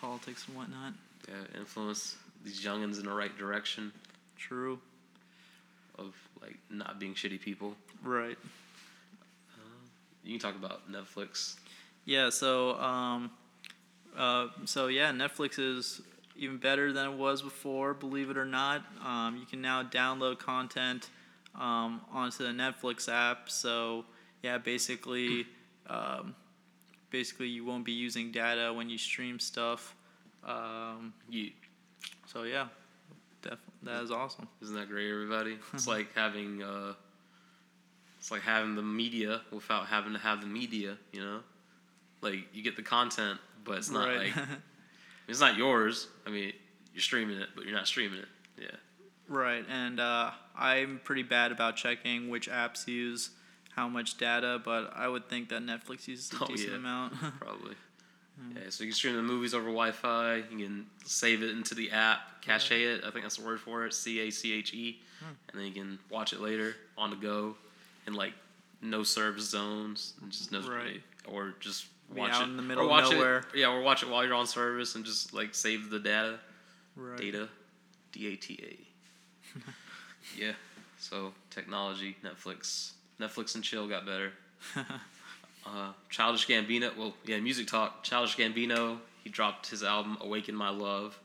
politics 0.00 0.46
and 0.48 0.56
whatnot. 0.56 0.92
yeah, 1.28 1.58
influence 1.58 2.16
these 2.44 2.64
youngins 2.64 2.98
in 2.98 3.04
the 3.04 3.12
right 3.12 3.36
direction 3.36 3.92
True. 4.38 4.78
Of 6.00 6.14
like 6.40 6.56
not 6.70 6.98
being 6.98 7.14
shitty 7.14 7.40
people. 7.40 7.76
Right. 8.02 8.38
You 10.22 10.38
can 10.38 10.50
talk 10.50 10.56
about 10.56 10.90
Netflix. 10.90 11.56
Yeah, 12.04 12.30
so 12.30 12.78
um, 12.78 13.30
uh, 14.16 14.48
so 14.64 14.88
yeah, 14.88 15.12
Netflix 15.12 15.58
is 15.58 16.02
even 16.36 16.58
better 16.58 16.92
than 16.92 17.10
it 17.10 17.16
was 17.16 17.42
before. 17.42 17.94
Believe 17.94 18.30
it 18.30 18.36
or 18.36 18.44
not, 18.44 18.84
um, 19.04 19.36
you 19.36 19.46
can 19.46 19.60
now 19.60 19.82
download 19.82 20.38
content 20.38 21.10
um, 21.58 22.00
onto 22.12 22.44
the 22.44 22.52
Netflix 22.52 23.10
app. 23.10 23.48
So 23.50 24.04
yeah, 24.42 24.58
basically, 24.58 25.46
um, 25.86 26.34
basically 27.10 27.48
you 27.48 27.64
won't 27.64 27.84
be 27.84 27.92
using 27.92 28.30
data 28.30 28.72
when 28.72 28.88
you 28.88 28.98
stream 28.98 29.38
stuff. 29.38 29.94
Um, 30.44 31.12
You 31.28 31.50
so 32.26 32.44
yeah, 32.44 32.68
def- 33.42 33.58
that 33.82 34.02
is 34.02 34.10
awesome. 34.10 34.48
Isn't 34.62 34.74
that 34.76 34.88
great, 34.88 35.10
everybody? 35.10 35.58
It's 35.72 35.86
like 35.94 36.14
having 36.14 36.62
uh, 36.62 36.94
it's 38.18 38.30
like 38.30 38.42
having 38.42 38.74
the 38.74 38.82
media 38.82 39.40
without 39.50 39.86
having 39.86 40.12
to 40.12 40.18
have 40.18 40.40
the 40.40 40.46
media. 40.46 40.96
You 41.12 41.20
know, 41.20 41.40
like 42.20 42.54
you 42.54 42.62
get 42.62 42.76
the 42.76 42.82
content, 42.82 43.38
but 43.64 43.78
it's 43.78 43.90
not 43.90 44.08
right. 44.08 44.34
like 44.36 44.46
it's 45.28 45.40
not 45.40 45.56
yours. 45.56 46.08
I 46.26 46.30
mean, 46.30 46.52
you're 46.94 47.00
streaming 47.02 47.38
it, 47.38 47.48
but 47.56 47.64
you're 47.64 47.74
not 47.76 47.86
streaming 47.86 48.18
it. 48.20 48.28
Yeah, 48.60 48.76
Right, 49.28 49.64
and 49.70 49.98
uh, 50.00 50.32
I'm 50.56 51.00
pretty 51.02 51.22
bad 51.22 51.50
about 51.52 51.76
checking 51.76 52.28
which 52.28 52.48
apps 52.50 52.86
use 52.86 53.30
how 53.74 53.88
much 53.88 54.18
data, 54.18 54.60
but 54.62 54.92
I 54.94 55.08
would 55.08 55.28
think 55.30 55.48
that 55.50 55.62
Netflix 55.62 56.08
uses 56.08 56.30
a 56.32 56.42
Oh, 56.44 56.46
decent 56.46 56.72
yeah. 56.72 56.76
amount. 56.76 57.14
probably. 57.40 57.74
Yeah, 58.54 58.62
so 58.70 58.84
you 58.84 58.90
can 58.90 58.96
stream 58.96 59.16
the 59.16 59.22
movies 59.22 59.52
over 59.54 59.66
Wi-Fi. 59.66 60.36
You 60.50 60.58
can 60.66 60.86
save 61.04 61.42
it 61.42 61.50
into 61.50 61.74
the 61.74 61.90
app, 61.90 62.40
cache 62.42 62.70
it. 62.72 63.04
I 63.04 63.10
think 63.10 63.24
that's 63.24 63.36
the 63.36 63.44
word 63.44 63.60
for 63.60 63.84
it. 63.86 63.94
C 63.94 64.20
A 64.20 64.30
C 64.30 64.52
H 64.54 64.72
E, 64.74 64.98
Hmm. 65.20 65.26
and 65.50 65.60
then 65.60 65.66
you 65.66 65.72
can 65.72 65.98
watch 66.08 66.32
it 66.32 66.40
later 66.40 66.74
on 66.96 67.10
the 67.10 67.16
go, 67.16 67.56
in 68.06 68.14
like 68.14 68.32
no 68.80 69.02
service 69.02 69.48
zones, 69.50 70.14
and 70.22 70.30
just 70.32 70.50
no 70.52 70.60
Right. 70.62 71.02
or 71.26 71.54
just 71.60 71.86
watch 72.14 72.40
it 72.40 72.44
in 72.44 72.56
the 72.56 72.62
middle 72.62 72.84
or 72.84 72.86
of 72.86 72.90
watch 72.90 73.10
nowhere. 73.12 73.38
It, 73.52 73.58
yeah, 73.60 73.68
or 73.70 73.82
watch 73.82 74.02
it 74.02 74.08
while 74.08 74.24
you're 74.24 74.34
on 74.34 74.46
service 74.46 74.94
and 74.94 75.04
just 75.04 75.32
like 75.34 75.54
save 75.54 75.90
the 75.90 75.98
data. 76.00 76.38
right. 76.96 77.18
Data, 77.18 77.48
D 78.12 78.26
A 78.32 78.36
T 78.36 78.58
A. 78.62 79.58
Yeah. 80.38 80.52
So 80.98 81.32
technology, 81.50 82.16
Netflix, 82.24 82.92
Netflix 83.20 83.54
and 83.54 83.64
chill 83.64 83.86
got 83.88 84.06
better. 84.06 84.32
Uh, 85.72 85.92
Childish 86.08 86.46
Gambino, 86.46 86.96
well, 86.96 87.14
yeah, 87.24 87.38
music 87.38 87.66
talk. 87.68 88.02
Childish 88.02 88.36
Gambino, 88.36 88.98
he 89.22 89.30
dropped 89.30 89.68
his 89.68 89.82
album 89.82 90.16
"Awaken 90.20 90.54
My 90.54 90.70
Love." 90.70 91.18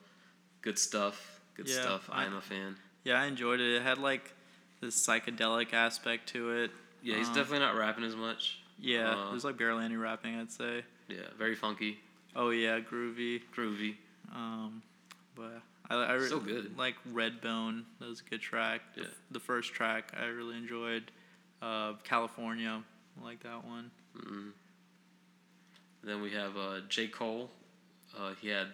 Good 0.62 0.78
stuff. 0.78 1.40
Good 1.56 1.68
Yeah, 1.68 1.82
stuff. 1.82 2.10
I 2.12 2.24
I- 2.24 2.26
am 2.26 2.36
a 2.36 2.42
fan. 2.42 2.76
yeah, 3.04 3.22
I 3.22 3.26
enjoyed 3.26 3.60
it. 3.60 3.76
It 3.78 3.82
had 3.82 3.98
like 3.98 4.34
this 4.82 4.96
psychedelic 5.06 5.74
aspect 5.74 6.28
to 6.30 6.52
it. 6.52 6.72
Yeah, 7.02 7.16
he's 7.18 7.30
Um, 7.30 7.36
definitely 7.36 7.60
not 7.60 7.76
rapping 7.76 8.04
as 8.04 8.16
much. 8.16 8.60
Yeah, 8.78 9.10
Uh, 9.16 9.30
there's 9.32 9.46
like 9.46 9.58
barely 9.58 9.86
any 9.86 9.96
rapping, 9.96 10.36
I'd 10.40 10.52
say. 10.52 10.84
Yeah, 11.08 11.28
very 11.38 11.56
funky, 11.56 12.00
Oh 12.36 12.50
yeah, 12.50 12.80
groovy. 12.80 13.42
groovy. 13.56 13.96
Um, 14.34 14.82
but 15.36 15.62
I, 15.90 15.96
I 15.96 16.14
re- 16.14 16.28
So 16.28 16.40
good. 16.40 16.76
like 16.78 16.96
Redbone. 17.12 17.86
That 18.00 18.10
was 18.10 18.20
a 18.22 18.30
good 18.30 18.42
track. 18.42 18.82
The, 18.96 19.02
Yeah. 19.02 19.08
the 19.32 19.40
first 19.40 19.74
track 19.74 20.12
I 20.20 20.26
really 20.26 20.58
enjoyed. 20.58 21.12
Uh, 21.62 21.94
California, 22.04 22.84
I 23.20 23.24
like 23.24 23.42
that 23.44 23.64
one. 23.64 23.92
Mm. 24.16 24.52
Then 26.04 26.22
we 26.22 26.32
have 26.32 26.56
uh, 26.58 26.82
J. 26.88 27.08
Cole. 27.08 27.50
Uh, 28.18 28.32
he 28.42 28.48
had 28.50 28.68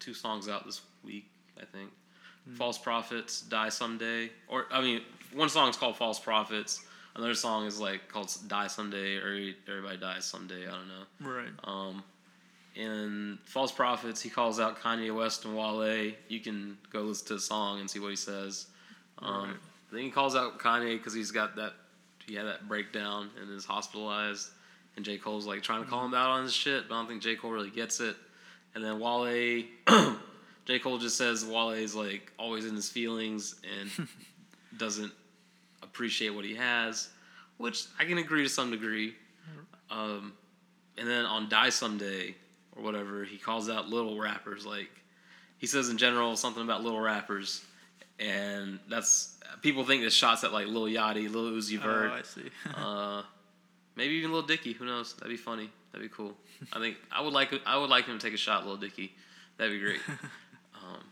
two 0.00 0.14
songs 0.14 0.48
out 0.48 0.64
this 0.64 0.80
week, 1.04 1.26
I 1.60 1.64
think. 1.64 1.90
False 2.56 2.78
Prophets, 2.78 3.42
Die 3.42 3.68
Someday. 3.68 4.30
Or, 4.48 4.66
I 4.72 4.80
mean, 4.80 5.02
one 5.34 5.50
song 5.50 5.68
is 5.68 5.76
called 5.76 5.96
False 5.96 6.18
Prophets. 6.18 6.80
Another 7.14 7.34
song 7.34 7.66
is 7.66 7.78
like 7.78 8.08
called 8.08 8.34
Die 8.46 8.66
Someday 8.68 9.16
or 9.16 9.52
Everybody 9.68 9.98
Dies 9.98 10.24
Someday. 10.24 10.66
I 10.66 10.70
don't 10.70 10.88
know. 10.88 11.30
Right. 11.30 11.50
Um, 11.64 12.02
in 12.74 13.38
False 13.44 13.72
Prophets, 13.72 14.22
he 14.22 14.30
calls 14.30 14.60
out 14.60 14.80
Kanye 14.80 15.14
West 15.14 15.44
and 15.44 15.56
Wale. 15.56 16.12
You 16.28 16.40
can 16.40 16.78
go 16.90 17.02
listen 17.02 17.26
to 17.28 17.34
the 17.34 17.40
song 17.40 17.80
and 17.80 17.90
see 17.90 17.98
what 17.98 18.10
he 18.10 18.16
says. 18.16 18.66
Um, 19.18 19.48
Right. 19.48 19.56
Then 19.90 20.02
he 20.02 20.10
calls 20.10 20.36
out 20.36 20.58
Kanye 20.58 20.96
because 20.96 21.14
he's 21.14 21.30
got 21.30 21.56
that, 21.56 21.72
he 22.26 22.34
had 22.34 22.46
that 22.46 22.68
breakdown 22.68 23.30
and 23.40 23.50
is 23.50 23.64
hospitalized. 23.64 24.50
And 24.98 25.04
J. 25.04 25.16
Cole's 25.16 25.46
like 25.46 25.62
trying 25.62 25.84
to 25.84 25.88
call 25.88 26.04
him 26.04 26.12
out 26.12 26.30
on 26.30 26.42
his 26.42 26.52
shit, 26.52 26.88
but 26.88 26.96
I 26.96 26.98
don't 26.98 27.06
think 27.06 27.22
J. 27.22 27.36
Cole 27.36 27.52
really 27.52 27.70
gets 27.70 28.00
it. 28.00 28.16
And 28.74 28.82
then 28.82 28.98
Wale, 28.98 29.62
J. 30.66 30.80
Cole 30.80 30.98
just 30.98 31.16
says 31.16 31.44
Wale 31.44 31.70
is 31.70 31.94
like 31.94 32.32
always 32.36 32.66
in 32.66 32.74
his 32.74 32.88
feelings 32.90 33.60
and 33.80 34.08
doesn't 34.76 35.12
appreciate 35.84 36.30
what 36.30 36.44
he 36.44 36.56
has, 36.56 37.10
which 37.58 37.84
I 38.00 38.06
can 38.06 38.18
agree 38.18 38.42
to 38.42 38.48
some 38.48 38.72
degree. 38.72 39.14
Um, 39.88 40.32
and 40.96 41.08
then 41.08 41.24
on 41.26 41.48
Die 41.48 41.70
Someday 41.70 42.34
or 42.74 42.82
whatever, 42.82 43.22
he 43.22 43.38
calls 43.38 43.70
out 43.70 43.88
little 43.88 44.18
rappers. 44.18 44.66
Like 44.66 44.90
he 45.58 45.68
says 45.68 45.90
in 45.90 45.96
general 45.96 46.34
something 46.34 46.64
about 46.64 46.82
little 46.82 47.00
rappers, 47.00 47.64
and 48.18 48.80
that's 48.88 49.38
people 49.62 49.84
think 49.84 50.02
this 50.02 50.12
shots 50.12 50.42
at 50.42 50.52
like 50.52 50.66
Lil 50.66 50.86
Yachty, 50.86 51.32
Lil 51.32 51.52
Uzi 51.52 51.78
Vert. 51.78 51.86
Oh, 51.86 52.08
Vert, 52.08 52.12
I 52.12 52.22
see. 52.22 52.50
uh, 52.76 53.22
maybe 53.98 54.14
even 54.14 54.32
Lil 54.32 54.42
Dicky. 54.42 54.72
Who 54.72 54.86
knows? 54.86 55.12
That'd 55.14 55.28
be 55.28 55.36
funny. 55.36 55.68
That'd 55.92 56.08
be 56.10 56.14
cool. 56.14 56.34
I 56.72 56.78
think 56.78 56.96
I 57.12 57.20
would 57.20 57.32
like 57.34 57.52
I 57.66 57.76
would 57.76 57.90
like 57.90 58.06
him 58.06 58.18
to 58.18 58.24
take 58.26 58.32
a 58.34 58.38
shot, 58.38 58.66
Lil 58.66 58.76
Dicky. 58.78 59.12
That'd 59.58 59.72
be 59.74 59.80
great. 59.84 60.00
Um, 60.80 61.02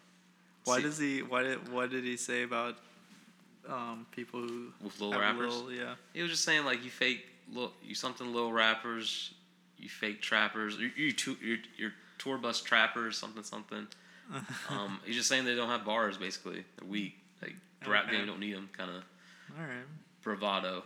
why 0.65 0.77
see- 0.77 0.83
does 0.85 0.99
he? 0.99 1.23
Why 1.23 1.43
did? 1.43 1.71
What 1.73 1.91
did 1.91 2.05
he 2.05 2.17
say 2.17 2.45
about 2.45 2.77
um, 3.69 4.07
people 4.13 4.41
who 4.41 4.69
with 4.83 5.01
little 5.01 5.21
rappers? 5.21 5.53
little- 5.55 5.73
yeah. 5.73 5.95
He 6.15 6.23
was 6.23 6.31
just 6.31 6.45
saying 6.45 6.65
like 6.65 6.85
you 6.85 6.91
fake 6.91 7.27
little, 7.53 7.73
you 7.85 7.95
something 7.97 8.33
little 8.33 8.53
rappers, 8.53 9.35
you 9.77 9.89
fake 9.89 10.23
trappers, 10.23 10.79
you 10.79 10.91
you 10.97 11.13
tu- 11.13 11.37
you're 11.77 11.93
tour 12.19 12.39
bus 12.39 12.61
trappers, 12.63 13.19
something 13.19 13.43
something. 13.43 13.87
Um, 14.71 14.99
he's 15.05 15.15
just 15.17 15.29
saying 15.29 15.45
they 15.45 15.55
don't 15.57 15.69
have 15.69 15.85
bars 15.85 16.17
basically. 16.17 16.65
They're 16.79 16.89
weak. 16.89 17.17
Like 17.43 17.55
the 17.85 17.91
rap 17.91 18.05
Okay. 18.07 18.17
game 18.19 18.27
don't 18.27 18.41
need 18.41 18.55
them. 18.55 18.69
Kind 18.77 18.91
of 18.91 18.97
All 19.59 19.65
right. 19.65 19.85
bravado. 20.23 20.83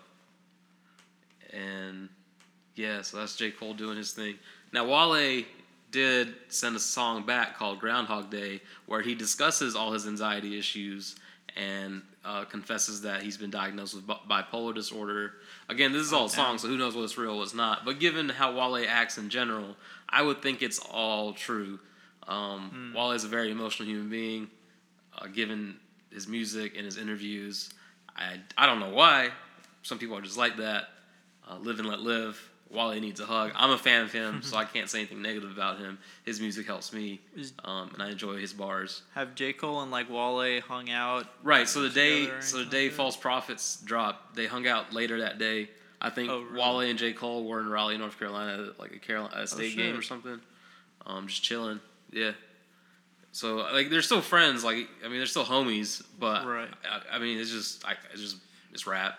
And 1.53 2.09
yeah, 2.77 3.03
so 3.03 3.19
that's 3.19 3.37
J 3.37 3.51
Cole 3.51 3.75
doing 3.75 3.97
his 3.97 4.13
thing. 4.13 4.37
Now 4.73 4.87
Wale 4.87 5.45
did 5.91 6.35
send 6.49 6.77
a 6.77 6.81
song 6.81 7.27
back 7.27 7.57
called 7.57 7.81
Groundhog 7.81 8.31
Day 8.31 8.61
where 8.87 9.03
he 9.03 9.15
discusses 9.15 9.75
all 9.75 9.93
his 9.93 10.07
anxiety 10.07 10.59
issues 10.59 11.17
and 11.57 12.03
uh, 12.25 12.45
confesses 12.45 13.03
that 13.03 13.23
he's 13.23 13.37
been 13.37 13.51
diagnosed 13.51 13.95
with 13.95 14.07
bipolar 14.07 14.75
disorder. 14.75 15.33
Again, 15.69 15.93
this 15.93 16.03
is 16.03 16.13
all 16.13 16.27
a 16.27 16.31
song, 16.31 16.59
so 16.59 16.69
who 16.69 16.77
knows 16.77 16.95
what's 16.95 17.19
real, 17.19 17.39
what's 17.39 17.55
not. 17.55 17.85
But 17.85 17.99
given 17.99 18.29
how 18.29 18.53
Wale 18.53 18.85
acts 18.89 19.19
in 19.19 19.31
general, 19.31 19.77
I 20.09 20.23
would 20.23 20.43
think 20.43 20.63
it's 20.63 20.79
all 20.79 21.33
true. 21.33 21.81
Um, 22.29 22.93
Wale 22.95 23.13
is 23.13 23.25
a 23.25 23.29
very 23.29 23.51
emotional 23.51 23.89
human 23.89 24.09
being. 24.09 24.49
Uh, 25.19 25.27
given 25.27 25.77
his 26.13 26.29
music 26.29 26.75
and 26.77 26.85
his 26.85 26.97
interviews, 26.97 27.71
I 28.17 28.39
I 28.57 28.67
don't 28.67 28.81
know 28.81 28.91
why. 28.91 29.31
Some 29.83 29.99
people 29.99 30.17
are 30.17 30.21
just 30.21 30.37
like 30.37 30.57
that. 30.59 30.85
Uh, 31.49 31.57
live 31.59 31.79
and 31.79 31.89
let 31.89 32.01
live. 32.01 32.41
Wale 32.71 33.01
needs 33.01 33.19
a 33.19 33.27
hug. 33.27 33.51
I'm 33.57 33.71
a 33.73 33.79
fan 33.79 34.05
of 34.05 34.13
him, 34.13 34.43
so 34.43 34.57
I 34.57 34.65
can't 34.73 34.89
say 34.89 34.99
anything 35.01 35.21
negative 35.23 35.51
about 35.51 35.79
him. 35.79 35.99
His 36.25 36.41
music 36.41 36.67
helps 36.67 36.93
me, 36.93 37.21
um, 37.65 37.91
and 37.95 38.01
I 38.03 38.11
enjoy 38.11 38.37
his 38.37 38.53
bars. 38.53 39.03
Have 39.17 39.35
J 39.35 39.53
Cole 39.53 39.81
and 39.81 39.91
like 39.91 40.09
Wale 40.09 40.61
hung 40.61 40.89
out? 40.89 41.27
Right. 41.43 41.69
So 41.69 41.83
the 41.83 41.89
day, 41.91 42.31
so 42.39 42.59
the 42.59 42.65
day? 42.67 42.89
False 42.89 43.17
Prophets 43.17 43.81
dropped, 43.85 44.37
they 44.37 44.47
hung 44.47 44.69
out 44.69 44.93
later 44.93 45.19
that 45.21 45.39
day. 45.39 45.69
I 46.01 46.11
think 46.11 46.31
Oh, 46.31 46.43
really? 46.43 46.59
Wale 46.61 46.81
and 46.81 46.99
J 46.99 47.13
Cole 47.13 47.45
were 47.45 47.59
in 47.61 47.69
Raleigh, 47.69 47.99
North 47.99 48.19
Carolina, 48.19 48.71
like 48.79 48.93
a 48.95 48.99
Carolina 49.01 49.35
a 49.43 49.47
state 49.49 49.77
game 49.77 49.99
or 49.99 50.03
something. 50.03 50.41
Um, 51.07 51.27
just 51.27 51.43
chilling. 51.43 51.81
Yeah. 52.13 52.33
So 53.33 53.57
like 53.73 53.91
they're 53.91 54.01
still 54.03 54.21
friends. 54.21 54.63
Like 54.65 54.89
I 55.05 55.09
mean, 55.09 55.19
they're 55.19 55.27
still 55.27 55.45
homies. 55.45 56.03
But 56.19 56.47
Right. 56.47 56.69
I, 56.89 57.17
I 57.17 57.19
mean, 57.19 57.39
it's 57.39 57.51
just 57.51 57.85
I, 57.85 57.97
it's 58.13 58.21
just 58.23 58.37
it's 58.73 58.87
rap. 58.87 59.19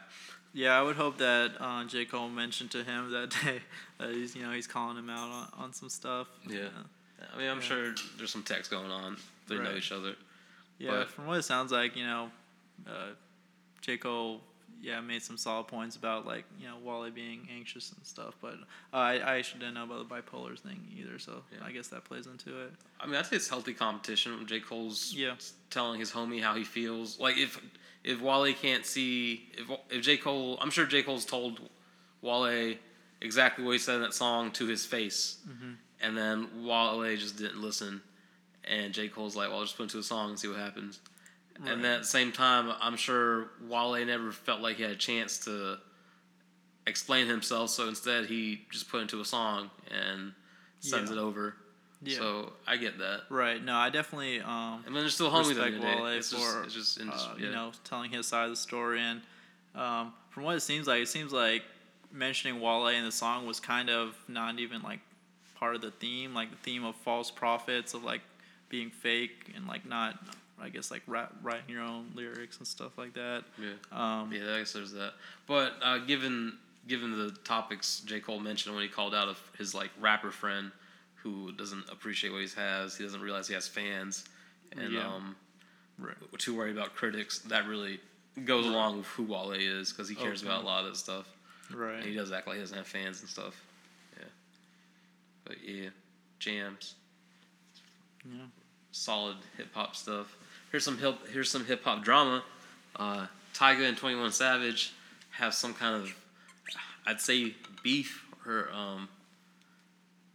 Yeah, 0.53 0.77
I 0.77 0.81
would 0.81 0.96
hope 0.98 1.17
that 1.20 1.51
uh, 1.60 1.86
J 1.86 2.05
Cole 2.05 2.27
mentioned 2.29 2.72
to 2.72 2.84
him 2.84 3.12
that 3.12 3.29
day 3.43 3.62
that 4.00 4.10
he's 4.12 4.36
you 4.36 4.43
know 4.43 4.51
he's 4.51 4.67
calling 4.67 4.98
him 4.98 5.10
out 5.10 5.29
on, 5.31 5.63
on 5.65 5.74
some 5.74 5.89
stuff. 5.89 6.27
Yeah. 6.48 6.67
I 7.34 7.38
mean, 7.38 7.50
I'm 7.50 7.58
Yeah. 7.58 7.63
sure 7.63 7.96
there's 8.17 8.31
some 8.31 8.43
text 8.43 8.70
going 8.72 8.91
on. 8.91 9.17
They 9.48 9.58
know 9.58 9.75
each 9.75 9.91
other. 9.91 10.15
Yeah, 10.79 10.91
But- 10.91 11.10
from 11.12 11.27
what 11.27 11.38
it 11.38 11.43
sounds 11.43 11.72
like, 11.72 11.96
you 11.96 12.03
know, 12.03 12.31
uh, 12.88 13.10
J. 13.81 13.98
Cole, 13.98 14.41
yeah, 14.81 15.00
made 15.01 15.22
some 15.22 15.38
solid 15.38 15.67
points 15.67 15.96
about 15.96 16.25
like 16.25 16.43
you 16.60 16.67
know 16.67 16.77
Wale 16.84 17.10
being 17.12 17.48
anxious 17.55 17.91
and 17.93 18.05
stuff. 18.05 18.34
But 18.41 18.55
uh, 18.93 18.98
I 18.98 19.13
I 19.20 19.38
actually 19.38 19.60
didn't 19.60 19.75
know 19.75 19.84
about 19.84 20.08
the 20.10 20.13
bipolar 20.15 20.58
thing 20.60 20.81
either, 21.00 21.17
so 21.20 21.43
Yeah. 21.51 21.60
I 21.63 21.72
guess 21.72 21.88
that 21.89 22.03
plays 22.03 22.25
into 22.27 22.60
it. 22.63 22.72
I 23.00 23.05
mean, 23.05 23.15
I'd 23.15 23.25
say 23.27 23.36
it's 23.38 23.48
healthy 23.48 23.74
competition. 23.74 24.36
When 24.38 24.48
J. 24.48 24.60
Cole's 24.60 25.13
Yeah. 25.13 25.36
telling 25.70 26.00
his 26.00 26.12
homie 26.12 26.41
how 26.41 26.55
he 26.55 26.63
feels. 26.63 27.20
Like 27.20 27.38
if 27.38 27.62
if 28.03 28.20
Wale 28.22 28.53
can't 28.53 28.86
see 28.86 29.50
if 29.58 29.70
if 29.89 30.01
J. 30.03 30.17
Cole, 30.17 30.58
I'm 30.62 30.72
sure 30.72 30.86
J. 30.86 31.03
Cole's 31.03 31.25
told 31.25 31.60
Wale 32.22 32.75
exactly 33.22 33.63
what 33.63 33.72
he 33.74 33.77
said 33.77 33.96
in 33.96 34.01
that 34.01 34.13
song 34.13 34.51
to 34.51 34.65
his 34.67 34.86
face, 34.86 35.38
Mm-hmm. 35.48 35.72
and 36.01 36.17
then 36.17 36.65
Wale 36.65 37.15
just 37.15 37.38
didn't 37.38 37.62
listen, 37.62 38.01
and 38.63 38.93
J. 38.93 39.08
Cole's 39.08 39.36
like, 39.36 39.50
"Well, 39.50 39.60
I'll 39.60 39.65
just 39.65 39.77
put 39.77 39.84
it 39.86 39.89
to 39.91 40.00
a 40.00 40.03
song 40.03 40.29
and 40.31 40.39
see 40.39 40.48
what 40.48 40.58
happens." 40.58 41.00
Right. 41.60 41.72
And 41.74 41.84
then 41.84 41.91
at 41.93 42.01
the 42.01 42.08
same 42.08 42.31
time, 42.31 42.74
I'm 42.81 42.96
sure 42.98 43.51
Wale 43.67 44.03
never 44.05 44.31
felt 44.31 44.62
like 44.62 44.77
he 44.77 44.84
had 44.84 44.91
a 44.93 44.96
chance 44.96 45.38
to 45.46 45.77
explain 46.88 47.27
himself, 47.27 47.70
so 47.70 47.88
instead 47.88 48.25
he 48.25 48.62
just 48.72 48.89
put 48.89 48.98
it 48.98 49.01
into 49.03 49.22
a 49.22 49.25
song 49.25 49.70
and 49.91 50.34
sends 50.79 51.12
Yeah. 51.12 51.17
it 51.17 51.20
over. 51.20 51.55
Yeah. 52.03 52.17
So 52.17 52.53
I 52.67 52.77
get 52.77 52.98
that. 52.98 53.22
Right. 53.29 53.63
No, 53.63 53.75
I 53.75 53.89
definitely 53.89 54.39
um, 54.41 54.48
I 54.48 54.81
mean, 54.86 54.96
they're 54.96 55.10
still 55.10 55.29
homies 55.29 55.51
at 55.51 55.55
the 55.55 55.62
respect 55.62 55.75
end 55.75 55.75
of 55.75 55.81
the 55.81 55.88
day. 55.88 56.01
Wale 56.01 56.05
It's 56.17 56.31
just, 56.31 56.58
it's 56.65 56.74
just, 56.74 57.00
in 57.00 57.10
uh, 57.10 57.36
yeah. 57.38 57.46
you 57.46 57.51
know 57.51 57.72
telling 57.84 58.10
his 58.12 58.25
side 58.27 58.46
of 58.46 58.50
the 58.51 58.55
story 58.55 59.01
and 59.01 59.22
um, 59.75 60.13
from 60.29 60.43
what 60.43 60.55
it 60.55 60.62
seems 60.62 60.88
like, 60.88 61.01
it 61.01 61.08
seems 61.08 61.31
like 61.31 61.63
mentioning 62.12 62.60
Wale 62.60 62.88
in 62.88 63.05
the 63.05 63.12
song 63.12 63.46
was 63.46 63.60
kind 63.60 63.89
of 63.89 64.15
not 64.27 64.60
even 64.60 64.81
like 64.81 65.00
part 65.55 65.75
of 65.75 65.81
the 65.81 65.91
theme, 65.91 66.34
like 66.34 66.50
the 66.51 66.58
theme 66.58 66.84
of 66.84 66.96
false 66.96 67.31
prophets 67.31 67.93
of 67.93 68.03
like 68.03 68.22
being 68.70 68.89
fake 68.89 69.51
and 69.55 69.67
like 69.67 69.86
not, 69.88 70.17
I 70.60 70.70
guess 70.70 70.91
like 70.91 71.03
rap, 71.08 71.34
writing 71.41 71.70
your 71.70 71.84
own 71.84 72.08
lyrics 72.15 72.58
and 72.58 72.67
stuff 72.67 72.98
like 72.98 73.13
that. 73.13 73.43
yeah, 73.58 73.72
Um, 73.91 74.31
yeah. 74.34 74.55
I 74.55 74.60
guess 74.60 74.74
there's 74.74 74.91
that. 74.93 75.13
But 75.48 75.74
uh, 75.81 76.00
given 76.00 76.58
given 76.88 77.12
the 77.12 77.31
topics 77.43 78.01
J 78.01 78.20
Cole 78.20 78.39
mentioned 78.39 78.74
when 78.75 78.84
he 78.84 78.89
called 78.89 79.13
out 79.13 79.27
of 79.27 79.39
his 79.58 79.75
like 79.75 79.91
rapper 80.00 80.31
friend 80.31 80.72
who 81.24 81.51
doesn't 81.54 81.90
appreciate 81.90 82.32
what 82.32 82.42
he 82.42 82.48
has, 82.56 82.98
he 82.98 83.04
doesn't 83.04 83.22
realize 83.22 83.48
he 83.48 83.54
has 83.54 83.68
fans, 83.68 84.25
and 84.72 84.94
Yeah. 84.94 85.08
um, 85.08 85.36
Right. 85.98 86.16
too 86.40 86.56
worried 86.56 86.75
about 86.75 86.96
critics. 86.96 87.40
That 87.40 87.68
really 87.68 88.00
goes 88.46 88.66
along 88.66 88.98
with 88.98 89.08
who 89.08 89.24
Wale 89.24 89.51
is 89.51 89.92
because 89.92 90.10
he 90.10 90.16
cares 90.16 90.42
Okay. 90.42 90.50
about 90.50 90.63
a 90.63 90.66
lot 90.66 90.84
of 90.86 90.92
that 90.92 90.98
stuff. 90.98 91.28
Right. 91.70 91.98
And 91.98 92.06
he 92.06 92.16
does 92.16 92.32
act 92.32 92.48
like 92.48 92.56
he 92.56 92.62
doesn't 92.62 92.78
have 92.78 92.88
fans 92.88 93.20
and 93.22 93.30
stuff. 93.30 93.56
Yeah. 94.18 94.25
But 95.46 95.62
yeah, 95.63 95.90
jams. 96.40 96.96
Yeah. 98.25 98.46
solid 98.92 99.38
hip 99.58 99.74
hop 99.74 99.96
stuff. 99.96 100.36
Here's 100.72 100.84
some 100.84 100.98
hip 100.98 101.28
here's 101.28 101.50
some 101.50 101.66
hip 101.66 101.84
hop 101.84 102.04
drama. 102.04 102.44
Uh, 102.96 103.28
Tyga 103.54 103.88
and 103.88 103.98
Twenty 103.98 104.16
One 104.16 104.32
Savage 104.32 104.94
have 105.32 105.54
some 105.54 105.74
kind 105.74 105.96
of 105.96 106.13
I'd 107.06 107.22
say 107.22 107.56
beef 107.84 108.25
or 108.46 108.70
um, 108.72 109.08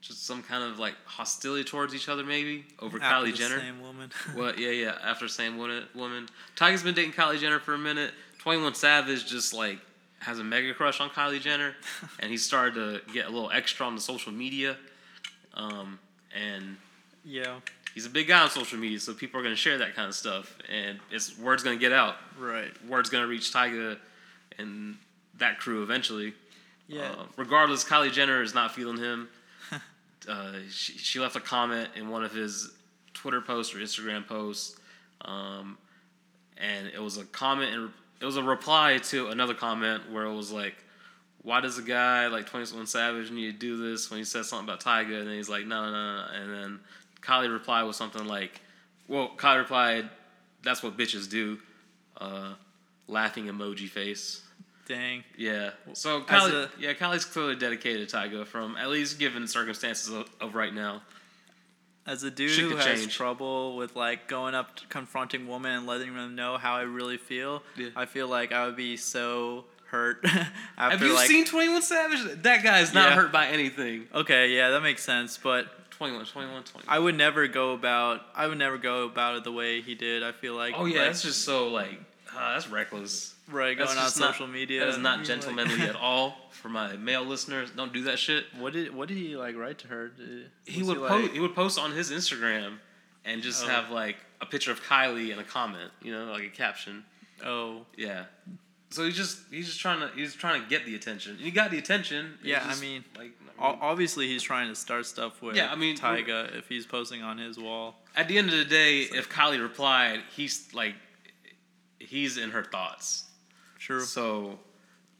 just 0.07 0.25
some 0.27 0.43
kind 0.43 0.63
of 0.63 0.79
like 0.79 0.95
hostility 1.05 1.65
towards 1.65 1.95
each 1.95 2.09
other 2.09 2.25
maybe 2.25 2.65
over 2.81 3.01
After 3.01 3.27
Kylie 3.27 3.33
the 3.33 3.39
Jenner. 3.39 3.61
Same 3.61 3.81
woman. 3.81 4.11
What? 4.35 4.59
Yeah, 4.59 4.71
yeah. 4.71 4.99
After 5.03 5.29
same 5.29 5.59
woman, 5.59 5.85
woman. 5.95 6.29
Tyga's 6.57 6.83
been 6.83 6.95
dating 6.95 7.13
Kylie 7.13 7.39
Jenner 7.39 7.59
for 7.59 7.75
a 7.75 7.79
minute. 7.79 8.13
Twenty 8.39 8.63
One 8.63 8.75
Savage 8.75 9.27
just 9.27 9.53
like 9.53 9.79
has 10.21 10.39
a 10.39 10.45
mega 10.45 10.73
crush 10.75 11.01
on 11.01 11.11
Kylie 11.11 11.41
Jenner, 11.41 11.75
and 12.21 12.31
he 12.31 12.37
started 12.37 12.75
to 12.75 13.13
get 13.13 13.27
a 13.27 13.31
little 13.31 13.51
extra 13.51 13.87
on 13.87 13.95
the 13.95 14.01
social 14.01 14.33
media. 14.33 14.77
Um, 15.55 15.99
and 16.35 16.77
yeah. 17.25 17.57
he's 17.95 18.07
a 18.07 18.11
big 18.11 18.29
guy 18.29 18.41
on 18.41 18.51
social 18.51 18.79
media, 18.79 19.01
so 19.01 19.15
people 19.15 19.41
are 19.41 19.43
gonna 19.43 19.57
share 19.57 19.79
that 19.79 19.95
kind 19.95 20.09
of 20.09 20.15
stuff, 20.15 20.57
and 20.71 20.99
it's 21.11 21.39
word's 21.39 21.63
gonna 21.63 21.77
get 21.77 21.93
out. 21.93 22.17
Right. 22.39 22.71
Word's 22.87 23.11
gonna 23.11 23.27
reach 23.27 23.53
Tyga 23.53 23.99
and 24.59 24.97
that 25.39 25.59
crew 25.59 25.83
eventually. 25.83 26.35
Yeah. 26.89 27.11
Uh, 27.11 27.25
regardless, 27.37 27.85
Kylie 27.85 28.13
Jenner 28.13 28.43
is 28.43 28.55
not 28.55 28.75
feeling 28.75 28.99
him. 28.99 29.29
Uh, 30.29 30.53
she, 30.71 30.93
she 30.99 31.21
left 31.21 31.37
a 31.37 31.41
comment 31.41 31.89
in 31.97 32.09
one 32.09 32.25
of 32.25 32.33
his 32.33 32.73
Twitter 33.15 33.41
posts 33.41 33.75
or 33.75 33.79
Instagram 33.79 34.27
posts, 34.27 34.79
um, 35.23 35.79
and 36.57 36.89
it 36.89 37.03
was 37.03 37.17
a 37.17 37.25
comment 37.25 37.75
and 37.75 37.91
it 38.21 38.25
was 38.25 38.37
a 38.37 38.43
reply 38.43 38.99
to 38.99 39.29
another 39.29 39.55
comment 39.55 40.11
where 40.11 40.25
it 40.25 40.35
was 40.35 40.51
like, 40.51 40.77
"Why 41.43 41.61
does 41.61 41.79
a 41.79 41.83
guy 41.83 42.27
like 42.29 42.47
Twenty 42.47 42.75
One 42.75 42.87
Savage 42.87 43.31
need 43.31 43.53
to 43.53 43.59
do 43.59 43.91
this?" 43.91 44.11
When 44.11 44.19
he 44.19 44.25
said 44.25 44.45
something 44.45 44.69
about 44.69 44.81
Tyga, 44.81 45.21
and 45.21 45.31
he's 45.31 45.49
like, 45.49 45.67
"No, 45.67 45.85
no, 45.85 45.93
no,", 45.93 46.17
no. 46.17 46.27
and 46.35 46.53
then 46.53 46.81
Kylie 47.21 47.53
replied 47.53 47.85
with 47.85 47.97
something 47.97 48.27
like, 48.27 48.61
"Well, 49.09 49.31
Kylie 49.37 49.59
replied, 49.59 50.09
that's 50.63 50.83
what 50.83 50.97
bitches 50.97 51.29
do," 51.29 51.59
uh, 52.19 52.55
laughing 53.07 53.47
emoji 53.47 53.89
face. 53.89 54.43
Dang. 54.87 55.25
Yeah. 55.37 55.71
So 55.95 56.23
Kylie, 56.23 56.65
a- 56.65 56.71
yeah, 56.79 56.93
Kylie's 56.95 57.25
clearly 57.25 57.57
dedicated 57.57 58.09
to 58.09 58.17
Tyga 58.17 58.47
from 58.47 58.77
at 58.77 58.89
least 58.89 59.19
given 59.19 59.47
circumstances 59.49 60.13
of, 60.13 60.29
of 60.41 60.55
right 60.55 60.73
now. 60.73 61.03
As 62.07 62.23
a 62.23 62.31
dude 62.31 62.53
who 62.53 62.77
has 62.77 63.01
change. 63.01 63.17
trouble 63.17 63.77
with 63.77 63.97
like 63.97 64.29
going 64.29 64.55
up 64.55 64.79
confronting 64.89 65.49
women 65.49 65.73
and 65.73 65.87
letting 65.89 66.15
them 66.15 66.37
know 66.37 66.57
how 66.57 66.75
I 66.77 66.83
really 66.83 67.17
feel, 67.17 67.63
Yeah. 67.77 67.89
I 67.97 68.07
feel 68.07 68.29
like 68.29 68.53
I 68.53 68.67
would 68.67 68.77
be 68.77 68.97
so 68.97 69.65
hurt 69.89 70.21
after 70.25 70.51
Have 70.99 71.03
you 71.03 71.15
like 71.15 71.27
seen 71.27 71.45
Twenty 71.47 71.69
One 71.69 71.83
Savage? 71.83 72.43
That 72.43 72.63
guy 72.63 72.79
is 72.81 72.95
not 72.95 73.11
Yeah. 73.11 73.17
hurt 73.17 73.33
by 73.33 73.49
anything. 73.49 74.07
Okay, 74.15 74.55
yeah, 74.55 74.71
that 74.71 74.83
makes 74.83 75.03
sense, 75.03 75.37
but 75.37 75.67
21, 75.91 76.27
21, 76.27 76.63
21. 76.63 76.85
I 76.87 76.99
would 77.01 77.17
never 77.17 77.49
go 77.49 77.73
about 77.73 78.21
I 78.37 78.47
would 78.47 78.59
never 78.59 78.79
go 78.79 79.03
about 79.07 79.39
it 79.39 79.43
the 79.45 79.51
way 79.53 79.81
he 79.81 79.97
did. 79.97 80.23
I 80.23 80.31
feel 80.31 80.55
like 80.55 80.75
oh 80.77 80.85
yeah, 80.85 80.99
like, 81.01 81.09
that's 81.09 81.23
just 81.23 81.45
so 81.45 81.67
like 81.69 81.99
uh, 82.37 82.53
that's 82.53 82.69
reckless. 82.69 83.35
Right 83.49 83.77
That's 83.77 83.89
going 83.91 83.99
on 83.99 84.05
just 84.07 84.21
not- 84.21 84.33
social 84.33 84.47
media. 84.47 84.81
That 84.81 84.89
is 84.89 84.99
not 84.99 85.19
being 85.19 85.19
like- 85.19 85.27
gentlemanly 85.47 85.83
at 85.89 85.97
all. 85.97 86.37
For 86.51 86.69
my 86.69 86.97
male 86.97 87.25
listeners, 87.25 87.71
don't 87.71 87.93
do 87.93 88.03
that 88.05 88.19
shit. 88.19 88.47
What 88.59 88.73
did 88.73 88.95
what 88.95 89.09
did 89.09 89.17
he 89.19 89.37
like 89.37 89.57
write 89.57 89.79
to 89.79 89.89
her? 89.89 90.09
Did- 90.09 90.51
He 90.65 90.83
would 90.83 90.99
like- 90.99 91.11
post. 91.11 91.33
He 91.33 91.41
would 91.41 91.55
post 91.55 91.79
on 91.79 91.93
his 91.93 92.11
Instagram, 92.11 92.79
and 93.25 93.43
just 93.43 93.65
Oh. 93.65 93.69
have 93.69 93.91
like 93.91 94.17
a 94.41 94.47
picture 94.47 94.71
of 94.73 94.83
Kylie 94.83 95.31
and 95.33 95.41
a 95.41 95.45
comment. 95.45 95.91
You 96.03 96.13
know, 96.13 96.25
like 96.33 96.45
a 96.45 96.49
caption. 96.51 97.05
Oh, 97.45 97.87
Yeah. 97.97 98.25
So 98.91 99.05
he's 99.05 99.17
just 99.17 99.39
he's 99.51 99.67
just 99.67 99.81
trying 99.81 100.01
to 100.01 100.09
he's 100.17 100.35
trying 100.35 100.63
to 100.63 100.69
get 100.69 100.87
the 100.87 100.95
attention. 100.95 101.37
He 101.39 101.51
got 101.51 101.71
the 101.73 101.79
attention. 101.79 102.39
Yeah, 102.43 102.65
I 102.67 102.77
mean, 102.81 103.05
like 103.19 103.33
o- 103.59 103.79
obviously 103.81 104.29
he's 104.29 104.43
trying 104.45 104.69
to 104.69 104.77
start 104.77 105.07
stuff 105.07 105.43
with 105.43 105.57
Yeah, 105.57 105.71
I 105.73 105.75
mean, 105.75 105.97
Tyga 105.99 106.55
if 106.57 106.69
he's 106.69 106.87
posting 106.87 107.21
on 107.23 107.37
his 107.37 107.59
wall. 107.59 108.01
at 108.15 108.29
the 108.29 108.39
end 108.39 108.49
of 108.51 108.57
the 108.57 108.65
day, 108.65 109.01
if 109.03 109.29
Kylie 109.29 109.61
replied, 109.61 110.23
he's 110.37 110.73
like 110.73 110.95
he's 111.99 112.37
in 112.39 112.51
her 112.51 112.63
thoughts. 112.65 113.25
True. 113.79 114.01
So 114.01 114.59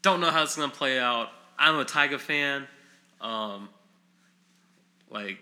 don't 0.01 0.21
know 0.21 0.29
how 0.29 0.43
it's 0.43 0.55
gonna 0.55 0.71
play 0.71 0.99
out. 0.99 1.29
I'm 1.57 1.75
a 1.75 1.85
Tyga 1.85 2.19
fan. 2.19 2.67
Um, 3.21 3.69
like 5.09 5.39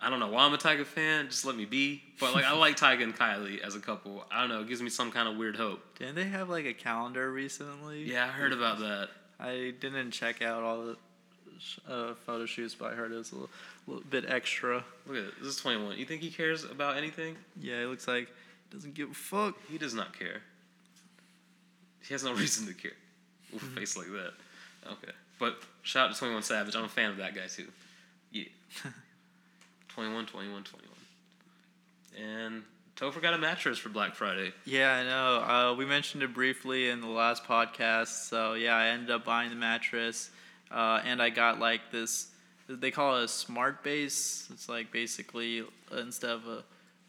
I 0.00 0.10
don't 0.10 0.20
know 0.20 0.28
why 0.28 0.44
I'm 0.44 0.52
a 0.52 0.58
Tyga 0.58 0.84
fan. 0.84 1.28
Just 1.28 1.46
let 1.46 1.56
me 1.56 1.64
be. 1.64 2.02
But 2.20 2.34
like 2.34 2.44
I 2.44 2.52
like 2.52 2.76
Tyga 2.76 3.02
and 3.02 3.16
Kylie 3.16 3.60
as 3.60 3.74
a 3.74 3.80
couple. 3.80 4.24
I 4.30 4.40
don't 4.40 4.50
know. 4.50 4.60
It 4.60 4.68
gives 4.68 4.82
me 4.82 4.90
some 4.90 5.10
kind 5.10 5.28
of 5.28 5.36
weird 5.36 5.56
hope. 5.56 5.80
Didn't 5.98 6.14
they 6.14 6.24
have 6.24 6.48
like 6.48 6.66
a 6.66 6.74
calendar 6.74 7.32
recently? 7.32 8.04
Yeah, 8.04 8.24
I 8.24 8.28
heard 8.28 8.52
about 8.52 8.78
that. 8.80 9.08
I 9.40 9.74
didn't 9.80 10.10
check 10.12 10.42
out 10.42 10.62
all 10.62 10.84
the 10.84 10.96
uh, 11.88 12.14
photo 12.26 12.46
shoots, 12.46 12.74
but 12.74 12.92
I 12.92 12.94
heard 12.94 13.12
it 13.12 13.16
was 13.16 13.32
a 13.32 13.34
little, 13.34 13.50
little 13.86 14.04
bit 14.08 14.24
extra. 14.28 14.84
Look 15.06 15.16
at 15.16 15.24
this. 15.24 15.34
This 15.40 15.48
is 15.48 15.56
21. 15.56 15.98
You 15.98 16.04
think 16.04 16.22
he 16.22 16.30
cares 16.30 16.64
about 16.64 16.96
anything? 16.96 17.36
Yeah, 17.60 17.76
it 17.76 17.86
looks 17.86 18.06
like 18.06 18.28
he 18.28 18.76
doesn't 18.76 18.94
give 18.94 19.10
a 19.10 19.14
fuck. 19.14 19.56
He 19.70 19.78
does 19.78 19.94
not 19.94 20.18
care. 20.18 20.42
He 22.06 22.14
has 22.14 22.24
no 22.24 22.32
reason 22.34 22.66
to 22.66 22.74
care. 22.74 22.92
With 23.52 23.62
Mm-hmm. 23.62 23.76
a 23.76 23.80
face 23.80 23.96
like 23.96 24.06
that. 24.08 24.32
Okay. 24.92 25.12
But 25.38 25.56
shout 25.82 26.08
out 26.08 26.12
to 26.14 26.18
21 26.18 26.42
Savage. 26.42 26.74
I'm 26.74 26.84
a 26.84 26.88
fan 26.88 27.10
of 27.10 27.16
that 27.18 27.34
guy 27.34 27.46
too. 27.46 27.66
Yeah. 28.32 28.44
21, 29.88 30.26
21, 30.26 30.64
21. 30.64 30.90
And 32.16 32.62
Topher 32.96 33.20
got 33.22 33.34
a 33.34 33.38
mattress 33.38 33.78
for 33.78 33.88
Black 33.88 34.14
Friday. 34.14 34.52
Yeah, 34.64 34.92
I 34.92 35.02
know. 35.04 35.70
Uh, 35.72 35.74
we 35.74 35.84
mentioned 35.84 36.22
it 36.22 36.32
briefly 36.34 36.88
in 36.90 37.00
the 37.00 37.08
last 37.08 37.44
podcast. 37.44 38.28
So 38.28 38.54
yeah, 38.54 38.74
I 38.76 38.88
ended 38.88 39.10
up 39.10 39.24
buying 39.24 39.50
the 39.50 39.56
mattress, 39.56 40.30
uh, 40.70 41.00
and 41.04 41.20
I 41.22 41.30
got 41.30 41.58
like 41.58 41.90
this. 41.90 42.28
They 42.68 42.90
call 42.90 43.18
it 43.18 43.24
a 43.24 43.28
smart 43.28 43.82
base. 43.84 44.48
It's 44.52 44.68
like 44.68 44.90
basically 44.92 45.64
instead 45.96 46.30
of 46.30 46.46
a 46.46 46.64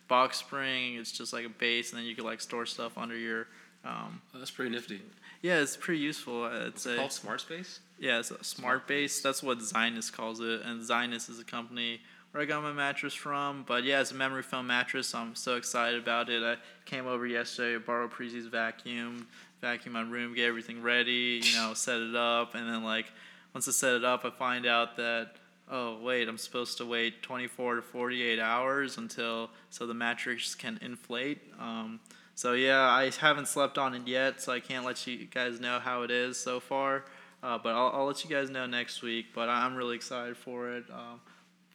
box 0.07 0.37
spring, 0.37 0.95
it's 0.95 1.11
just 1.11 1.33
like 1.33 1.45
a 1.45 1.49
base, 1.49 1.91
and 1.91 1.99
then 1.99 2.07
you 2.07 2.15
can 2.15 2.25
like 2.25 2.41
store 2.41 2.65
stuff 2.65 2.97
under 2.97 3.17
your. 3.17 3.47
Um, 3.85 4.21
Oh, 4.33 4.39
that's 4.39 4.51
pretty 4.51 4.71
nifty. 4.71 5.01
yeah, 5.41 5.59
it's 5.59 5.77
pretty 5.77 5.99
useful. 6.01 6.45
It's 6.47 6.85
a 6.85 6.95
Called 6.95 7.11
Smart 7.11 7.41
Space? 7.41 7.79
yeah, 7.99 8.19
it's 8.19 8.31
a 8.31 8.43
smart 8.43 8.87
base. 8.87 9.21
That's 9.21 9.43
what 9.43 9.59
Zinus 9.59 10.11
calls 10.11 10.39
it, 10.39 10.61
and 10.63 10.81
Zinus 10.81 11.29
is 11.29 11.39
a 11.39 11.43
company 11.45 12.01
where 12.31 12.41
I 12.41 12.45
got 12.45 12.63
my 12.63 12.73
mattress 12.73 13.13
from. 13.13 13.63
But 13.67 13.83
yeah, 13.83 14.01
it's 14.01 14.11
a 14.11 14.15
memory 14.15 14.43
foam 14.43 14.67
mattress. 14.67 15.09
So 15.09 15.19
I'm 15.19 15.35
so 15.35 15.55
excited 15.55 16.01
about 16.01 16.29
it. 16.29 16.41
I 16.43 16.55
came 16.85 17.05
over 17.07 17.25
yesterday, 17.27 17.77
borrowed 17.83 18.11
Prezi's 18.11 18.47
vacuum, 18.47 19.27
vacuum 19.61 19.93
my 19.93 20.01
room, 20.01 20.33
get 20.33 20.45
everything 20.45 20.81
ready, 20.81 21.39
you 21.43 21.55
know, 21.55 21.73
set 21.75 21.99
it 22.01 22.15
up, 22.15 22.55
and 22.55 22.67
then 22.67 22.83
like 22.83 23.05
once 23.53 23.67
I 23.67 23.71
set 23.71 23.93
it 23.95 24.03
up, 24.03 24.25
I 24.25 24.31
find 24.31 24.65
out 24.65 24.97
that 24.97 25.35
oh 25.71 25.97
wait, 26.01 26.27
I'm 26.27 26.37
supposed 26.37 26.77
to 26.79 26.85
wait 26.85 27.21
24 27.23 27.75
to 27.77 27.81
48 27.81 28.39
hours 28.39 28.97
until 28.97 29.49
so 29.69 29.87
the 29.87 29.93
mattress 29.93 30.53
can 30.55 30.77
inflate. 30.81 31.39
Um, 31.59 31.99
so 32.35 32.53
yeah, 32.53 32.81
I 32.81 33.09
haven't 33.19 33.47
slept 33.47 33.77
on 33.77 33.93
it 33.95 34.07
yet, 34.07 34.41
so 34.41 34.51
I 34.53 34.59
can't 34.59 34.85
let 34.85 35.05
you 35.07 35.25
guys 35.25 35.59
know 35.59 35.79
how 35.79 36.03
it 36.03 36.11
is 36.11 36.37
so 36.37 36.59
far. 36.59 37.05
Uh, 37.41 37.57
but 37.57 37.69
I'll, 37.75 37.91
I'll 37.93 38.05
let 38.05 38.23
you 38.23 38.29
guys 38.29 38.49
know 38.49 38.65
next 38.65 39.01
week. 39.01 39.27
But 39.33 39.49
I'm 39.49 39.75
really 39.75 39.95
excited 39.95 40.35
for 40.35 40.71
it. 40.71 40.85
Um, 40.91 41.21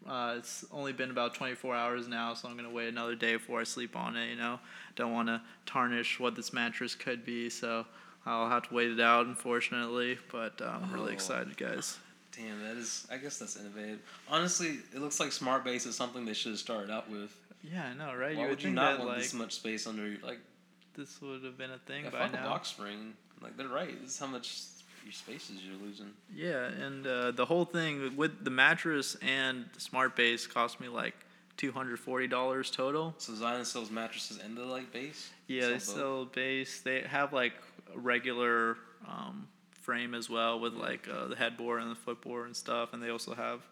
uh, 0.08 0.34
it's 0.38 0.64
only 0.72 0.92
been 0.92 1.10
about 1.10 1.34
24 1.34 1.74
hours 1.74 2.08
now, 2.08 2.34
so 2.34 2.48
I'm 2.48 2.56
gonna 2.56 2.70
wait 2.70 2.88
another 2.88 3.14
day 3.14 3.34
before 3.36 3.60
I 3.60 3.64
sleep 3.64 3.94
on 3.96 4.16
it. 4.16 4.30
You 4.30 4.36
know, 4.36 4.58
don't 4.96 5.12
want 5.12 5.28
to 5.28 5.40
tarnish 5.66 6.18
what 6.18 6.34
this 6.34 6.52
mattress 6.52 6.94
could 6.94 7.24
be, 7.24 7.50
so 7.50 7.84
I'll 8.26 8.48
have 8.48 8.68
to 8.68 8.74
wait 8.74 8.90
it 8.90 9.00
out, 9.00 9.26
unfortunately. 9.26 10.18
But 10.32 10.60
uh, 10.60 10.78
I'm 10.82 10.92
really 10.92 11.10
Oh. 11.10 11.14
excited, 11.14 11.56
guys. 11.56 11.98
Damn, 12.36 12.62
that 12.62 12.76
is. 12.76 13.06
I 13.10 13.18
guess 13.18 13.38
that's 13.38 13.56
innovative. 13.56 13.98
Honestly, 14.28 14.78
it 14.94 15.00
looks 15.00 15.20
like 15.20 15.32
Smart 15.32 15.64
Base 15.64 15.84
is 15.84 15.96
something 15.96 16.24
they 16.24 16.32
should 16.34 16.52
have 16.52 16.58
started 16.60 16.90
out 16.90 17.10
with. 17.10 17.36
Yeah, 17.62 17.84
I 17.84 17.94
know, 17.94 18.14
right? 18.16 18.34
Why 18.36 18.42
you 18.42 18.48
would 18.48 18.50
would 18.50 18.62
you 18.62 18.70
not 18.70 18.98
want 18.98 19.10
like 19.10 19.18
this 19.18 19.34
much 19.34 19.52
space 19.52 19.86
under 19.86 20.06
your 20.08 20.18
like? 20.22 20.38
This 21.00 21.18
would 21.22 21.42
have 21.44 21.56
been 21.56 21.70
a 21.70 21.78
thing 21.78 22.04
Yeah, 22.04 22.10
by 22.10 22.28
fuck 22.28 22.40
a 22.40 22.44
box 22.44 22.68
spring. 22.68 23.14
Like 23.40 23.56
they're 23.56 23.68
right. 23.68 23.98
This 24.02 24.12
is 24.12 24.18
how 24.18 24.26
much 24.26 24.60
your 25.02 25.12
spaces 25.12 25.56
you're 25.64 25.80
losing. 25.80 26.10
Yeah, 26.34 26.66
and 26.66 27.06
uh, 27.06 27.30
the 27.30 27.46
whole 27.46 27.64
thing 27.64 28.18
with 28.18 28.44
the 28.44 28.50
mattress 28.50 29.16
and 29.26 29.64
the 29.72 29.80
smart 29.80 30.14
base 30.14 30.46
cost 30.46 30.78
me 30.78 30.88
like 30.88 31.14
two 31.56 31.72
hundred 31.72 32.00
forty 32.00 32.26
dollars 32.26 32.70
total. 32.70 33.14
So 33.16 33.32
Zinus 33.32 33.66
sells 33.66 33.90
mattresses 33.90 34.40
and 34.44 34.54
the 34.54 34.64
like 34.66 34.92
base. 34.92 35.30
Yeah, 35.46 35.68
they 35.68 35.72
both? 35.72 35.82
sell 35.84 36.24
base. 36.26 36.82
They 36.82 37.00
have 37.00 37.32
like 37.32 37.54
a 37.94 37.98
regular 37.98 38.76
um, 39.08 39.48
frame 39.72 40.14
as 40.14 40.28
well 40.28 40.60
with 40.60 40.74
like 40.74 41.08
uh, 41.08 41.28
the 41.28 41.36
headboard 41.36 41.80
and 41.80 41.90
the 41.90 41.96
footboard 41.96 42.44
and 42.44 42.54
stuff, 42.54 42.92
and 42.92 43.02
they 43.02 43.08
also 43.08 43.34
have 43.34 43.62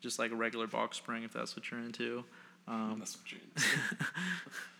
just 0.00 0.20
like 0.20 0.30
a 0.30 0.36
regular 0.36 0.68
box 0.68 0.98
spring 0.98 1.24
if 1.24 1.32
that's 1.32 1.56
what 1.56 1.68
you're 1.68 1.80
into. 1.80 2.22
Um, 2.68 2.96
That's 2.98 3.16
what 3.16 3.30
you're 3.30 3.40
into. 3.56 3.78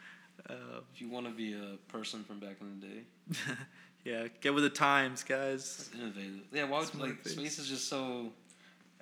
uh, 0.48 0.80
If 0.92 1.00
you 1.00 1.08
want 1.08 1.26
to 1.26 1.32
be 1.32 1.54
a 1.54 1.76
person 1.88 2.24
from 2.24 2.38
back 2.40 2.56
in 2.60 2.80
the 2.80 2.86
day, 2.86 3.52
yeah, 4.04 4.28
get 4.40 4.54
with 4.54 4.64
the 4.64 4.70
times, 4.70 5.24
guys. 5.24 5.88
it's 5.90 5.90
innovative. 5.94 6.42
Yeah, 6.52 6.64
why 6.64 6.80
would 6.80 6.94
like 6.94 7.26
space 7.26 7.58
is 7.58 7.68
just 7.68 7.88
so. 7.88 8.32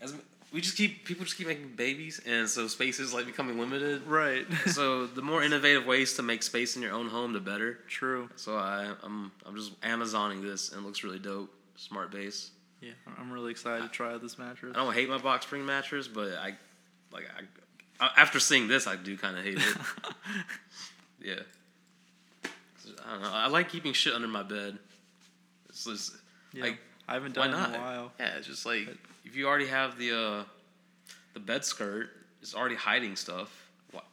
As 0.00 0.14
we 0.52 0.60
just 0.60 0.76
keep 0.76 1.04
people 1.04 1.24
just 1.24 1.36
keep 1.36 1.48
making 1.48 1.74
babies, 1.74 2.20
and 2.24 2.48
so 2.48 2.68
space 2.68 3.00
is 3.00 3.12
like 3.12 3.26
becoming 3.26 3.58
limited. 3.58 4.06
Right. 4.06 4.46
so 4.66 5.06
the 5.06 5.22
more 5.22 5.42
innovative 5.42 5.84
ways 5.84 6.14
to 6.14 6.22
make 6.22 6.42
space 6.42 6.76
in 6.76 6.82
your 6.82 6.92
own 6.92 7.08
home, 7.08 7.32
the 7.32 7.40
better. 7.40 7.80
True. 7.88 8.28
So 8.36 8.56
I, 8.56 8.92
I'm 9.02 9.32
I'm 9.44 9.56
just 9.56 9.80
Amazoning 9.80 10.42
this 10.42 10.70
and 10.70 10.82
it 10.82 10.86
looks 10.86 11.02
really 11.02 11.18
dope. 11.18 11.50
Smart 11.76 12.12
base. 12.12 12.52
Yeah, 12.80 12.92
I'm 13.18 13.32
really 13.32 13.50
excited 13.50 13.82
to 13.82 13.88
try 13.88 14.12
out 14.12 14.22
this 14.22 14.38
mattress. 14.38 14.76
I 14.76 14.84
don't 14.84 14.94
hate 14.94 15.08
my 15.08 15.18
box 15.18 15.46
spring 15.46 15.66
mattress, 15.66 16.06
but 16.06 16.34
I 16.34 16.54
like 17.12 17.24
I 17.36 18.10
after 18.16 18.38
seeing 18.38 18.68
this, 18.68 18.86
I 18.86 18.96
do 18.96 19.16
kind 19.16 19.36
of 19.36 19.44
hate 19.44 19.58
it. 19.58 19.76
yeah. 21.24 21.40
I 23.06 23.12
don't 23.12 23.22
know. 23.22 23.30
I 23.32 23.46
like 23.48 23.68
keeping 23.70 23.92
shit 23.92 24.12
under 24.14 24.28
my 24.28 24.42
bed. 24.42 24.78
It's 25.68 25.84
just 25.84 26.12
Yeah, 26.52 26.64
like 26.64 26.78
I 27.08 27.14
haven't 27.14 27.34
done 27.34 27.50
it 27.50 27.68
in 27.68 27.74
a 27.74 27.78
while. 27.78 28.12
Yeah, 28.20 28.36
it's 28.36 28.46
just 28.46 28.66
like 28.66 28.88
if 29.24 29.34
you 29.36 29.46
already 29.48 29.66
have 29.66 29.98
the 29.98 30.12
uh, 30.16 30.44
the 31.32 31.40
bed 31.40 31.64
skirt, 31.64 32.10
it's 32.42 32.54
already 32.54 32.74
hiding 32.76 33.16
stuff. 33.16 33.68
What? 33.92 34.04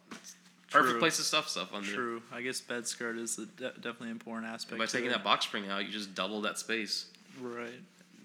Perfect 0.70 1.00
place 1.00 1.18
to 1.18 1.22
stuff 1.22 1.48
stuff 1.48 1.72
under. 1.74 1.92
True. 1.92 2.22
I 2.32 2.40
guess 2.40 2.60
bed 2.60 2.86
skirt 2.86 3.16
is 3.18 3.38
a 3.38 3.44
de- 3.46 3.72
definitely 3.74 4.08
an 4.08 4.12
important 4.12 4.46
aspect. 4.50 4.78
By 4.78 4.86
taking 4.86 5.10
it. 5.10 5.12
that 5.12 5.22
box 5.24 5.44
spring 5.44 5.68
out, 5.68 5.84
you 5.84 5.90
just 5.92 6.14
double 6.14 6.40
that 6.42 6.58
space. 6.58 7.06
Right. 7.40 7.68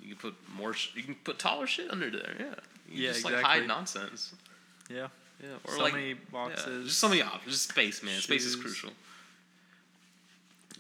You 0.01 0.15
can 0.15 0.17
put 0.31 0.35
more. 0.55 0.73
Sh- 0.73 0.91
you 0.95 1.03
can 1.03 1.15
put 1.15 1.39
taller 1.39 1.67
shit 1.67 1.91
under 1.91 2.09
there. 2.09 2.35
Yeah. 2.39 2.45
You 2.89 3.03
Yeah, 3.03 3.11
just 3.11 3.25
like 3.25 3.33
exactly. 3.33 3.59
hide 3.59 3.67
nonsense. 3.67 4.33
Yeah. 4.89 5.07
Yeah. 5.41 5.49
Or 5.65 5.73
so 5.75 5.83
like 5.83 5.93
many 5.93 6.09
yeah, 6.09 6.15
boxes. 6.31 6.87
just 6.87 6.99
so 6.99 7.09
many 7.09 7.21
options. 7.21 7.53
Just 7.53 7.69
space, 7.69 8.03
man. 8.03 8.19
Space 8.19 8.45
is 8.45 8.55
crucial. 8.55 8.91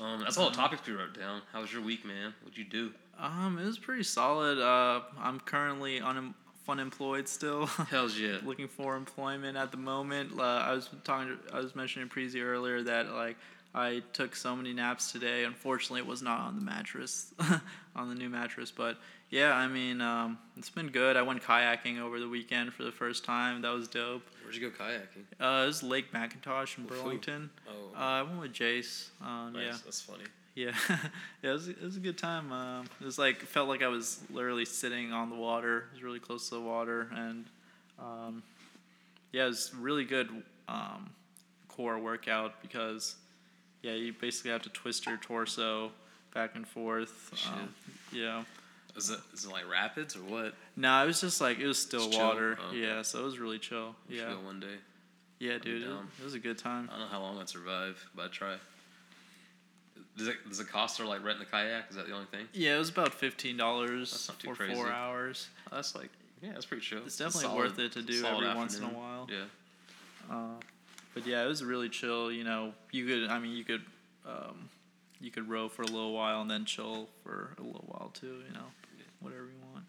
Um, 0.01 0.19
that's 0.21 0.37
all 0.37 0.49
the 0.49 0.55
topics 0.55 0.85
we 0.87 0.93
wrote 0.93 1.17
down. 1.17 1.41
How 1.51 1.61
was 1.61 1.73
your 1.73 1.81
week, 1.81 2.05
man? 2.05 2.33
What'd 2.41 2.57
you 2.57 2.65
do? 2.65 2.91
Um, 3.19 3.57
it 3.59 3.65
was 3.65 3.79
pretty 3.79 4.03
solid. 4.03 4.59
Uh, 4.59 5.01
I'm 5.19 5.39
currently 5.39 5.99
unem- 5.99 6.35
unemployed 6.69 7.27
still. 7.27 7.65
Hell's 7.89 8.17
yeah. 8.17 8.37
Looking 8.43 8.67
for 8.67 8.95
employment 8.95 9.57
at 9.57 9.71
the 9.71 9.77
moment. 9.77 10.39
Uh, 10.39 10.43
I 10.43 10.73
was 10.73 10.89
talking. 11.03 11.37
To, 11.47 11.55
I 11.55 11.59
was 11.59 11.75
mentioning 11.75 12.09
Prezi 12.09 12.43
earlier 12.43 12.83
that 12.83 13.11
like 13.11 13.37
I 13.73 14.01
took 14.13 14.35
so 14.35 14.55
many 14.55 14.73
naps 14.73 15.11
today. 15.11 15.45
Unfortunately, 15.45 15.99
it 16.01 16.07
was 16.07 16.21
not 16.21 16.39
on 16.41 16.55
the 16.55 16.63
mattress, 16.63 17.33
on 17.95 18.09
the 18.09 18.15
new 18.15 18.29
mattress. 18.29 18.71
But 18.71 18.97
yeah, 19.29 19.53
I 19.53 19.67
mean, 19.67 20.01
um, 20.01 20.37
it's 20.57 20.69
been 20.69 20.87
good. 20.89 21.17
I 21.17 21.21
went 21.21 21.43
kayaking 21.43 21.99
over 21.99 22.19
the 22.19 22.29
weekend 22.29 22.73
for 22.73 22.83
the 22.83 22.91
first 22.91 23.25
time. 23.25 23.61
That 23.61 23.73
was 23.73 23.87
dope. 23.87 24.23
Where'd 24.43 24.55
you 24.55 24.69
go 24.69 24.75
kayaking? 24.83 25.25
Uh, 25.39 25.63
it 25.63 25.67
was 25.67 25.83
Lake 25.83 26.11
Mackintosh 26.13 26.77
in 26.77 26.85
With? 26.85 26.93
Burlington. 27.01 27.49
Oh, 27.67 27.95
Uh, 27.95 27.99
I 27.99 28.21
went 28.23 28.39
with 28.39 28.53
Jace. 28.53 29.09
Um, 29.21 29.53
nice. 29.53 29.63
Yeah. 29.65 29.77
That's 29.83 30.01
funny. 30.01 30.23
Yeah, 30.55 30.71
yeah, 30.89 30.97
it 31.43 31.53
was, 31.53 31.67
it 31.67 31.81
was 31.83 31.97
a 31.97 31.99
good 31.99 32.17
time. 32.17 32.51
Um, 32.51 32.85
it 32.99 33.05
was 33.05 33.19
like 33.19 33.37
felt 33.41 33.67
like 33.69 33.83
I 33.83 33.87
was 33.89 34.19
literally 34.31 34.65
sitting 34.65 35.13
on 35.13 35.29
the 35.29 35.35
water. 35.35 35.85
It 35.91 35.93
was 35.95 36.03
really 36.03 36.19
close 36.19 36.49
to 36.49 36.55
the 36.55 36.61
water, 36.61 37.09
and 37.13 37.45
um, 37.99 38.41
yeah, 39.31 39.43
it 39.45 39.49
was 39.49 39.71
really 39.77 40.03
good 40.03 40.29
um, 40.67 41.11
core 41.67 41.99
workout 41.99 42.59
because 42.63 43.17
yeah, 43.83 43.91
you 43.93 44.13
basically 44.13 44.49
have 44.49 44.63
to 44.63 44.69
twist 44.69 45.05
your 45.05 45.17
torso 45.17 45.91
back 46.33 46.55
and 46.55 46.67
forth. 46.67 47.31
Um, 47.53 47.69
yeah. 48.11 48.43
Is 48.97 49.09
it 49.11 49.19
is 49.33 49.45
it 49.45 49.51
like 49.51 49.69
rapids 49.69 50.15
or 50.15 50.19
what? 50.23 50.53
No, 50.75 51.03
it 51.03 51.07
was 51.07 51.21
just 51.21 51.39
like 51.39 51.59
it 51.59 51.67
was 51.67 51.77
still 51.77 52.07
Just 52.07 52.19
water. 52.19 52.57
Oh, 52.61 52.69
okay. 52.69 52.79
Yeah, 52.81 53.01
so 53.03 53.19
it 53.19 53.23
was 53.23 53.37
really 53.39 53.59
chill. 53.59 53.95
We 54.09 54.17
Yeah, 54.17 54.31
go 54.31 54.39
one 54.45 54.59
day. 54.59 54.75
yeah, 55.39 55.59
dude, 55.59 55.83
it, 55.83 55.85
down. 55.85 56.07
it 56.19 56.23
was 56.23 56.33
a 56.33 56.39
good 56.39 56.57
time. 56.57 56.89
I 56.91 56.97
don't 56.97 57.05
know 57.05 57.11
how 57.11 57.21
long 57.21 57.37
I'd 57.39 57.47
survive, 57.47 58.03
but 58.15 58.25
I'd 58.25 58.31
try. 58.31 58.55
Does 60.17 60.27
it 60.27 60.35
does 60.49 60.59
it 60.59 60.67
cost 60.67 60.97
her 60.97 61.05
like 61.05 61.23
renting 61.23 61.45
a 61.47 61.49
kayak? 61.49 61.85
Is 61.91 61.95
that 61.95 62.07
the 62.07 62.13
only 62.13 62.25
thing? 62.25 62.47
Yeah, 62.53 62.75
it 62.75 62.79
was 62.79 62.89
about 62.89 63.13
fifteen 63.13 63.55
dollars 63.55 64.09
That's 64.11 64.29
not 64.29 64.39
too 64.39 64.49
for 64.49 64.55
crazy. 64.55 64.73
four 64.73 64.89
hours. 64.91 65.47
That's 65.71 65.93
like 65.93 66.09
yeah, 66.41 66.53
that's 66.53 66.65
pretty 66.65 66.81
chill. 66.83 67.03
It's 67.05 67.17
definitely 67.17 67.41
solid- 67.43 67.57
worth 67.57 67.79
it 67.79 67.91
to 67.93 68.01
do 68.01 68.25
every 68.25 68.47
once 68.55 68.77
in 68.77 68.83
a 68.83 68.87
while. 68.87 69.27
Yeah. 69.31 70.33
Uh, 70.35 70.55
but 71.13 71.25
yeah, 71.27 71.43
it 71.43 71.47
was 71.47 71.63
really 71.63 71.89
chill. 71.89 72.31
You 72.31 72.43
know, 72.43 72.73
you 72.91 73.05
could. 73.05 73.29
I 73.29 73.37
mean, 73.39 73.55
you 73.55 73.63
could. 73.63 73.81
Um, 74.25 74.69
you 75.19 75.31
could 75.31 75.49
row 75.49 75.67
for 75.67 75.81
a 75.81 75.85
little 75.87 76.13
while 76.13 76.41
and 76.41 76.49
then 76.51 76.65
chill 76.65 77.09
for 77.23 77.55
a 77.57 77.61
little 77.61 77.85
while 77.87 78.11
too. 78.13 78.41
You 78.47 78.53
know, 78.53 78.65
whatever 79.21 79.43
you 79.45 79.59
want. 79.73 79.85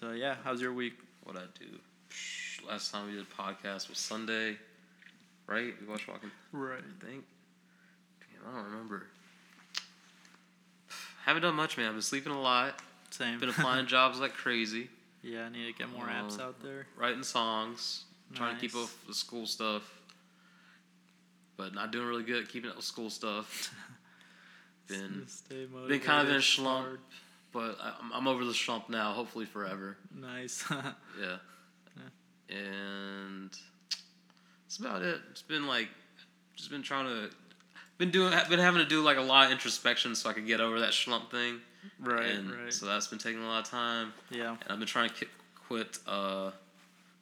But 0.00 0.06
uh, 0.08 0.12
yeah, 0.12 0.36
how's 0.44 0.60
your 0.60 0.72
week? 0.72 0.94
What 1.24 1.36
I 1.36 1.42
do? 1.58 1.66
Psh, 2.10 2.66
Last 2.68 2.92
time 2.92 3.06
we 3.06 3.12
did 3.12 3.22
a 3.22 3.42
podcast 3.42 3.88
was 3.88 3.98
Sunday, 3.98 4.56
right? 5.46 5.74
We 5.80 5.86
watched 5.86 6.08
Walking. 6.08 6.30
Right. 6.52 6.78
I 6.80 7.04
think. 7.06 7.24
Damn, 8.20 8.52
I 8.52 8.56
don't 8.56 8.70
remember. 8.70 9.06
Haven't 11.24 11.42
done 11.42 11.54
much, 11.54 11.76
man. 11.76 11.86
I've 11.86 11.92
been 11.94 12.02
sleeping 12.02 12.32
a 12.32 12.40
lot. 12.40 12.80
Same. 13.10 13.38
Been 13.40 13.48
applying 13.48 13.86
jobs 13.88 14.20
like 14.20 14.34
crazy. 14.34 14.88
yeah, 15.22 15.44
I 15.44 15.48
need 15.48 15.66
to 15.66 15.72
get 15.78 15.90
more 15.90 16.06
apps 16.06 16.34
Um, 16.34 16.40
out 16.48 16.62
there. 16.62 16.86
Writing 16.96 17.22
songs. 17.22 18.04
Trying 18.34 18.54
to 18.54 18.60
keep 18.60 18.76
up 18.76 18.88
with 19.08 19.16
school 19.16 19.44
stuff. 19.46 19.82
But 21.56 21.74
not 21.74 21.90
doing 21.90 22.06
really 22.06 22.22
good 22.22 22.48
keeping 22.48 22.70
up 22.70 22.76
with 22.76 22.84
school 22.84 23.10
stuff. 23.10 23.74
Been 24.90 25.26
been 25.88 26.00
kind 26.00 26.22
of 26.26 26.30
in 26.30 26.36
a 26.40 26.42
slump. 26.42 26.86
hard. 26.86 27.00
But 27.52 27.78
I- 27.82 27.94
I'm, 28.00 28.12
I'm 28.12 28.28
over 28.28 28.44
the 28.44 28.54
slump 28.54 28.88
now, 28.88 29.12
hopefully 29.12 29.44
forever. 29.46 29.96
Nice. 30.14 30.64
Yeah. 31.20 31.36
And 32.48 33.50
that's 34.64 34.78
about 34.78 35.02
it. 35.02 35.20
It's 35.30 35.42
been 35.42 35.66
like, 35.66 35.88
just 36.56 36.70
been 36.70 36.82
trying 36.82 37.06
to, 37.06 37.30
been 37.98 38.10
doing, 38.10 38.32
been 38.48 38.58
having 38.58 38.82
to 38.82 38.88
do 38.88 39.02
like 39.02 39.18
a 39.18 39.22
lot 39.22 39.46
of 39.46 39.52
introspection 39.52 40.14
so 40.14 40.28
I 40.30 40.32
could 40.32 40.46
get 40.46 40.60
over 40.60 40.80
that 40.80 40.92
slump 40.92 41.30
thing. 41.30 41.60
right. 42.00 42.26
and 42.26 42.50
right. 42.50 42.72
So 42.72 42.86
that's 42.86 43.06
been 43.06 43.18
taking 43.20 43.42
a 43.42 43.46
lot 43.46 43.60
of 43.64 43.70
time. 43.70 44.12
yeah. 44.30 44.50
And 44.50 44.70
I've 44.70 44.78
been 44.78 44.88
trying 44.88 45.10
to 45.10 45.14
ki- 45.14 45.30
quit 45.68 45.98
uh, 46.08 46.50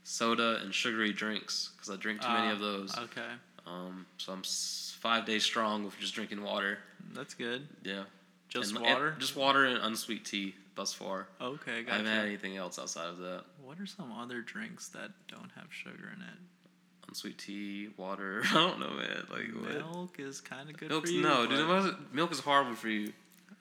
soda 0.05 0.61
and 0.63 0.73
sugary 0.75 1.13
drinks 1.13 1.71
because 1.77 1.91
I 1.91 1.97
drink 1.97 2.23
too 2.23 2.29
many 2.29 2.49
Ah, 2.49 2.53
of 2.53 2.61
those. 2.61 2.97
Okay. 2.97 3.29
Um, 3.67 4.07
so 4.17 4.33
I'm 4.33 4.39
s- 4.41 4.88
five 4.99 5.25
days 5.27 5.45
strong 5.45 5.85
with 5.85 5.99
just 5.99 6.15
drinking 6.15 6.43
water. 6.43 6.79
That's 7.15 7.35
good. 7.35 7.67
Yeah. 7.83 8.05
Just 8.49 8.71
And- 8.75 8.79
and 8.85 8.87
water. 8.95 9.17
just 9.19 9.37
water 9.37 9.65
and 9.65 9.79
unsweet 9.79 10.25
tea 10.25 10.55
thus 10.75 10.93
far. 10.95 11.29
okay. 11.41 11.83
gotcha. 11.83 11.95
I 11.95 11.97
haven't 11.99 12.13
had 12.13 12.25
anything 12.27 12.57
else 12.57 12.79
outside 12.79 13.09
of 13.09 13.19
that. 13.19 13.45
What 13.63 13.79
are 13.81 13.87
some 13.87 14.13
other 14.13 14.41
drinks 14.43 14.89
that 14.89 15.11
don't 15.29 15.51
have 15.57 15.67
sugar 15.73 16.13
in 16.15 16.23
it? 16.23 16.39
Unsweet 17.09 17.39
tea, 17.39 17.89
water. 17.97 18.43
I 18.51 18.55
don't 18.55 18.79
know, 18.81 18.91
man. 18.91 19.27
Like 19.31 19.49
what? 19.61 19.75
Milk 19.93 20.17
is 20.19 20.41
kind 20.41 20.69
of 20.69 20.77
good 20.77 20.89
Milk's 20.91 21.11
for 21.11 21.17
you. 21.17 21.23
no, 21.23 21.47
dude. 21.47 21.67
Milk- 21.67 22.13
Milk 22.15 22.33
is 22.33 22.41
horrible 22.41 22.75
for 22.75 22.89
you. 22.89 23.13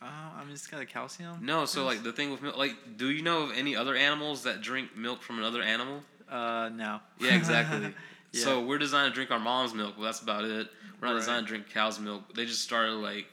Uh, 0.01 0.05
I 0.05 0.43
mean, 0.43 0.51
it's 0.53 0.67
got 0.67 0.79
a 0.81 0.85
calcium. 0.85 1.43
No, 1.43 1.65
so 1.65 1.83
like 1.83 2.03
the 2.03 2.11
thing 2.11 2.29
with 2.29 2.41
milk, 2.43 2.55
like, 2.55 2.75
do 2.97 3.09
you 3.09 3.23
know 3.23 3.43
of 3.43 3.51
any 3.57 3.75
other 3.75 3.95
animals 3.95 4.43
that 4.43 4.61
drink 4.61 4.95
milk 4.95 5.21
from 5.23 5.39
another 5.39 5.61
animal? 5.63 6.03
Uh, 6.29 6.69
no. 6.73 6.99
Yeah, 7.19 7.35
exactly. 7.35 7.93
Yeah. 8.33 8.43
So 8.43 8.61
we're 8.65 8.77
designed 8.77 9.11
to 9.13 9.15
drink 9.15 9.31
our 9.31 9.39
mom's 9.39 9.73
milk, 9.73 9.93
but 9.97 10.03
that's 10.03 10.19
about 10.21 10.43
it. 10.43 10.67
Not 11.01 11.13
Right. 11.15 11.39
to 11.39 11.41
drink 11.45 11.69
cow's 11.69 11.99
milk. 11.99 12.33
They 12.33 12.45
just 12.45 12.61
started 12.63 12.93
like 12.93 13.27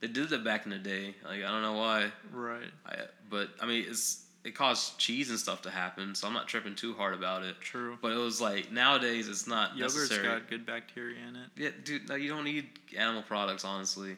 they 0.00 0.06
did 0.06 0.28
that 0.30 0.44
back 0.44 0.64
in 0.64 0.70
the 0.70 0.78
day. 0.78 1.14
Like 1.24 1.42
I 1.44 1.48
don't 1.50 1.62
know 1.62 1.74
why. 1.74 2.12
Right. 2.32 2.70
I, 2.86 2.96
but 3.28 3.50
I 3.60 3.66
mean, 3.66 3.84
it's 3.88 4.24
it 4.44 4.54
caused 4.54 4.98
cheese 4.98 5.30
and 5.30 5.38
stuff 5.38 5.62
to 5.62 5.70
happen, 5.70 6.14
so 6.14 6.26
I'm 6.28 6.32
not 6.32 6.46
tripping 6.46 6.74
too 6.76 6.94
hard 6.94 7.12
about 7.14 7.42
it. 7.42 7.60
True. 7.60 7.98
But 8.00 8.12
it 8.12 8.18
was 8.18 8.40
like 8.40 8.70
nowadays 8.70 9.28
it's 9.28 9.46
not 9.48 9.76
Yogurt's 9.76 9.96
necessary. 9.96 10.26
got 10.28 10.48
good 10.48 10.64
bacteria 10.64 11.18
in 11.28 11.34
it. 11.36 11.50
Yeah, 11.56 11.70
dude, 11.84 12.08
no, 12.08 12.14
you 12.14 12.28
don't 12.30 12.44
need 12.44 12.68
animal 12.96 13.22
products. 13.22 13.64
Honestly, 13.64 14.16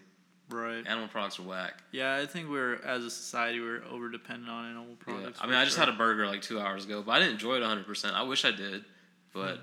Right. 0.51 0.87
animal 0.87 1.09
products 1.09 1.39
are 1.39 1.43
whack. 1.45 1.83
Yeah, 1.93 2.17
I 2.17 2.27
think 2.27 2.51
we're 2.51 2.75
as 2.83 3.05
a 3.05 3.11
society 3.11 3.61
we're 3.61 3.83
over 3.85 4.11
dependent 4.11 4.51
on 4.51 4.67
animal 4.67 4.89
Yeah. 4.91 4.97
products. 5.15 5.39
I 5.39 5.45
for 5.45 5.49
mean, 5.49 5.57
I 5.57 5.65
just 5.65 5.77
sure. 5.77 5.87
had 5.87 5.95
a 5.95 5.97
burger 5.97 6.27
like 6.27 6.43
two 6.43 6.61
hours 6.61 6.85
ago, 6.85 7.03
but 7.03 7.13
I 7.13 7.19
didn't 7.21 7.33
enjoy 7.35 7.57
it 7.57 7.61
100. 7.63 7.87
percent 7.87 8.15
I 8.15 8.23
wish 8.23 8.45
I 8.45 8.51
did, 8.51 8.85
but. 9.33 9.57
Hmm. 9.57 9.63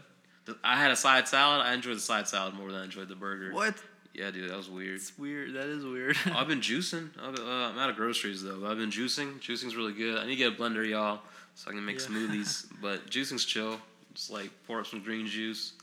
I 0.63 0.77
had 0.77 0.91
a 0.91 0.95
side 0.95 1.27
salad. 1.27 1.65
I 1.65 1.73
enjoyed 1.73 1.95
the 1.97 2.01
side 2.01 2.27
salad 2.27 2.53
more 2.53 2.71
than 2.71 2.81
I 2.81 2.83
enjoyed 2.85 3.07
the 3.09 3.15
burger. 3.15 3.53
What? 3.53 3.75
Yeah, 4.13 4.31
dude, 4.31 4.49
that 4.49 4.57
was 4.57 4.69
weird. 4.69 4.95
It's 4.95 5.17
weird. 5.17 5.53
That 5.53 5.67
is 5.67 5.85
weird. 5.85 6.17
I've 6.33 6.47
been 6.47 6.61
juicing. 6.69 7.09
I've 7.21 7.35
been, 7.35 7.45
uh, 7.45 7.69
I'm 7.71 7.77
out 7.77 7.89
of 7.89 7.95
groceries 7.95 8.41
though. 8.43 8.59
But 8.61 8.71
I've 8.71 8.77
been 8.77 8.89
juicing. 8.91 9.39
Juicing's 9.39 9.75
really 9.75 9.93
good. 9.93 10.17
I 10.17 10.23
need 10.25 10.31
to 10.31 10.35
get 10.37 10.53
a 10.53 10.55
blender, 10.55 10.87
y'all, 10.87 11.19
so 11.55 11.69
I 11.69 11.73
can 11.73 11.85
make 11.85 11.99
Yeah. 11.99 12.07
smoothies. 12.07 12.65
but 12.81 13.09
juicing's 13.09 13.45
chill. 13.45 13.79
Just 14.13 14.31
like 14.31 14.49
pour 14.65 14.79
up 14.79 14.87
some 14.87 15.03
green 15.03 15.27
juice. 15.27 15.73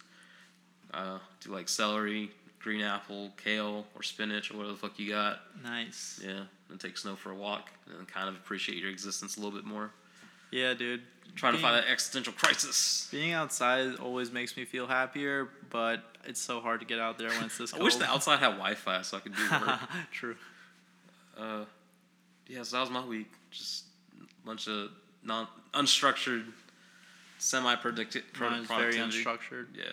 Uh, 0.92 1.18
do 1.40 1.50
like 1.52 1.68
celery, 1.68 2.30
green 2.60 2.80
apple, 2.80 3.30
kale, 3.42 3.84
or 3.94 4.02
spinach, 4.02 4.50
or 4.50 4.56
whatever 4.56 4.72
the 4.72 4.78
fuck 4.78 4.98
you 4.98 5.08
got. 5.10 5.40
nice. 5.62 6.20
Yeah, 6.24 6.44
and 6.70 6.80
take 6.80 6.96
Snow 6.96 7.14
for 7.16 7.30
a 7.30 7.34
walk, 7.34 7.70
and 7.96 8.06
kind 8.08 8.28
of 8.28 8.34
appreciate 8.36 8.78
your 8.78 8.90
existence 8.90 9.36
a 9.36 9.40
little 9.40 9.56
bit 9.56 9.64
more. 9.66 9.90
Yeah, 10.54 10.72
dude. 10.72 11.02
Trying 11.34 11.54
to 11.54 11.58
find 11.58 11.74
that 11.76 11.90
existential 11.90 12.32
crisis. 12.32 13.08
Being 13.10 13.32
outside 13.32 13.96
always 13.96 14.30
makes 14.30 14.56
me 14.56 14.64
feel 14.64 14.86
happier, 14.86 15.48
but 15.68 16.00
it's 16.24 16.40
so 16.40 16.60
hard 16.60 16.78
to 16.78 16.86
get 16.86 17.00
out 17.00 17.18
there 17.18 17.28
when 17.30 17.42
it's 17.42 17.58
this 17.58 17.72
I 17.74 17.78
cold. 17.78 17.86
wish 17.86 17.96
the 17.96 18.04
outside 18.04 18.38
had 18.38 18.50
Wi-Fi 18.52 19.02
so 19.02 19.16
I 19.16 19.20
could 19.20 19.34
do 19.34 19.42
work. 19.50 19.80
True. 20.12 20.36
Uh, 21.36 21.64
yeah, 22.46 22.62
so 22.62 22.76
that 22.76 22.82
was 22.82 22.90
my 22.90 23.04
week. 23.04 23.32
Just 23.50 23.86
a 24.20 24.46
bunch 24.46 24.68
of 24.68 24.90
non 25.24 25.48
unstructured, 25.72 26.44
semi 27.38 27.74
predicted 27.74 28.22
Mine's 28.38 28.68
very 28.68 28.94
unstructured. 28.94 29.66
Yeah. 29.76 29.86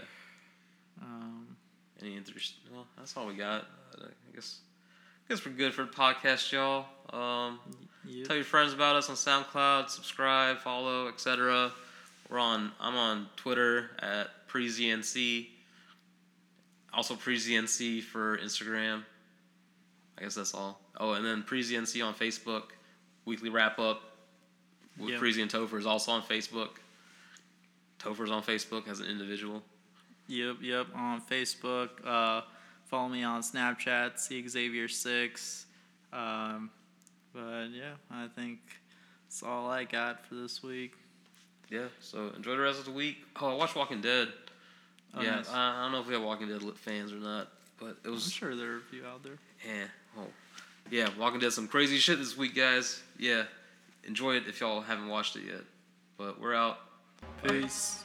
Um, 1.01 1.47
Any 2.03 2.17
interest? 2.17 2.53
Well, 2.71 2.85
that's 2.99 3.17
all 3.17 3.25
we 3.25 3.33
got. 3.33 3.65
I 3.99 4.05
guess. 4.35 4.59
I 5.25 5.33
guess 5.33 5.43
we're 5.43 5.53
good 5.53 5.73
for 5.73 5.85
the 5.85 5.91
podcast, 5.91 6.51
y'all. 6.51 6.85
Um, 7.11 7.59
yeah. 8.05 8.25
tell 8.25 8.35
your 8.35 8.45
friends 8.45 8.73
about 8.73 8.95
us 8.95 9.09
on 9.09 9.15
SoundCloud. 9.15 9.89
Subscribe, 9.89 10.57
follow, 10.57 11.07
etc. 11.07 11.71
We're 12.29 12.39
on. 12.39 12.71
I'm 12.79 12.95
on 12.95 13.27
Twitter 13.35 13.91
at 13.99 14.47
PreZNC. 14.47 15.47
Also 16.93 17.15
PreZNC 17.15 18.03
for 18.03 18.37
Instagram. 18.37 19.03
I 20.17 20.23
guess 20.23 20.35
that's 20.35 20.53
all. 20.53 20.79
Oh, 20.99 21.13
and 21.13 21.25
then 21.25 21.43
PreZNC 21.43 22.05
on 22.05 22.13
Facebook. 22.13 22.63
Weekly 23.25 23.49
wrap 23.49 23.79
up 23.79 24.01
with 24.97 25.11
Yep. 25.11 25.21
Prezi 25.21 25.41
and 25.41 25.51
Topher 25.51 25.79
is 25.79 25.85
also 25.85 26.11
on 26.11 26.21
Facebook. 26.21 26.77
Topher's 27.99 28.31
on 28.31 28.43
Facebook 28.43 28.87
as 28.87 28.99
an 28.99 29.07
individual. 29.07 29.63
Yep, 30.27 30.57
yep. 30.61 30.87
On 30.95 31.21
Facebook, 31.21 31.89
uh, 32.05 32.41
follow 32.85 33.09
me 33.09 33.23
on 33.23 33.41
Snapchat, 33.41 34.17
C 34.19 34.47
Xavier 34.47 34.87
Six. 34.87 35.65
Um, 36.13 36.71
but 37.33 37.67
yeah, 37.67 37.93
I 38.09 38.27
think 38.27 38.59
that's 39.27 39.43
all 39.43 39.69
I 39.69 39.83
got 39.83 40.25
for 40.25 40.35
this 40.35 40.61
week. 40.63 40.93
Yeah. 41.69 41.87
So 41.99 42.31
enjoy 42.35 42.51
the 42.51 42.61
rest 42.61 42.79
of 42.79 42.85
the 42.85 42.91
week. 42.91 43.17
Oh, 43.39 43.49
I 43.49 43.53
watched 43.53 43.75
Walking 43.75 44.01
Dead. 44.01 44.27
Oh, 45.13 45.21
yeah, 45.21 45.35
nice. 45.37 45.49
I, 45.49 45.79
I 45.79 45.83
don't 45.83 45.91
know 45.91 46.01
if 46.01 46.07
we 46.07 46.13
have 46.13 46.23
Walking 46.23 46.47
Dead 46.47 46.61
fans 46.77 47.11
or 47.11 47.17
not, 47.17 47.49
but 47.79 47.97
it 48.03 48.09
was. 48.09 48.25
I'm 48.25 48.31
sure 48.31 48.55
there 48.55 48.73
are 48.73 48.77
a 48.77 48.81
few 48.81 49.05
out 49.05 49.23
there. 49.23 49.37
Yeah. 49.65 49.85
Oh. 50.17 50.27
Yeah, 50.89 51.09
Walking 51.17 51.39
Dead 51.39 51.53
some 51.53 51.67
crazy 51.67 51.97
shit 51.97 52.17
this 52.17 52.37
week, 52.37 52.55
guys. 52.55 53.01
Yeah. 53.17 53.43
Enjoy 54.03 54.35
it 54.35 54.47
if 54.47 54.59
y'all 54.59 54.81
haven't 54.81 55.07
watched 55.07 55.35
it 55.35 55.43
yet. 55.45 55.61
But 56.17 56.39
we're 56.41 56.55
out. 56.55 56.79
Peace. 57.43 58.03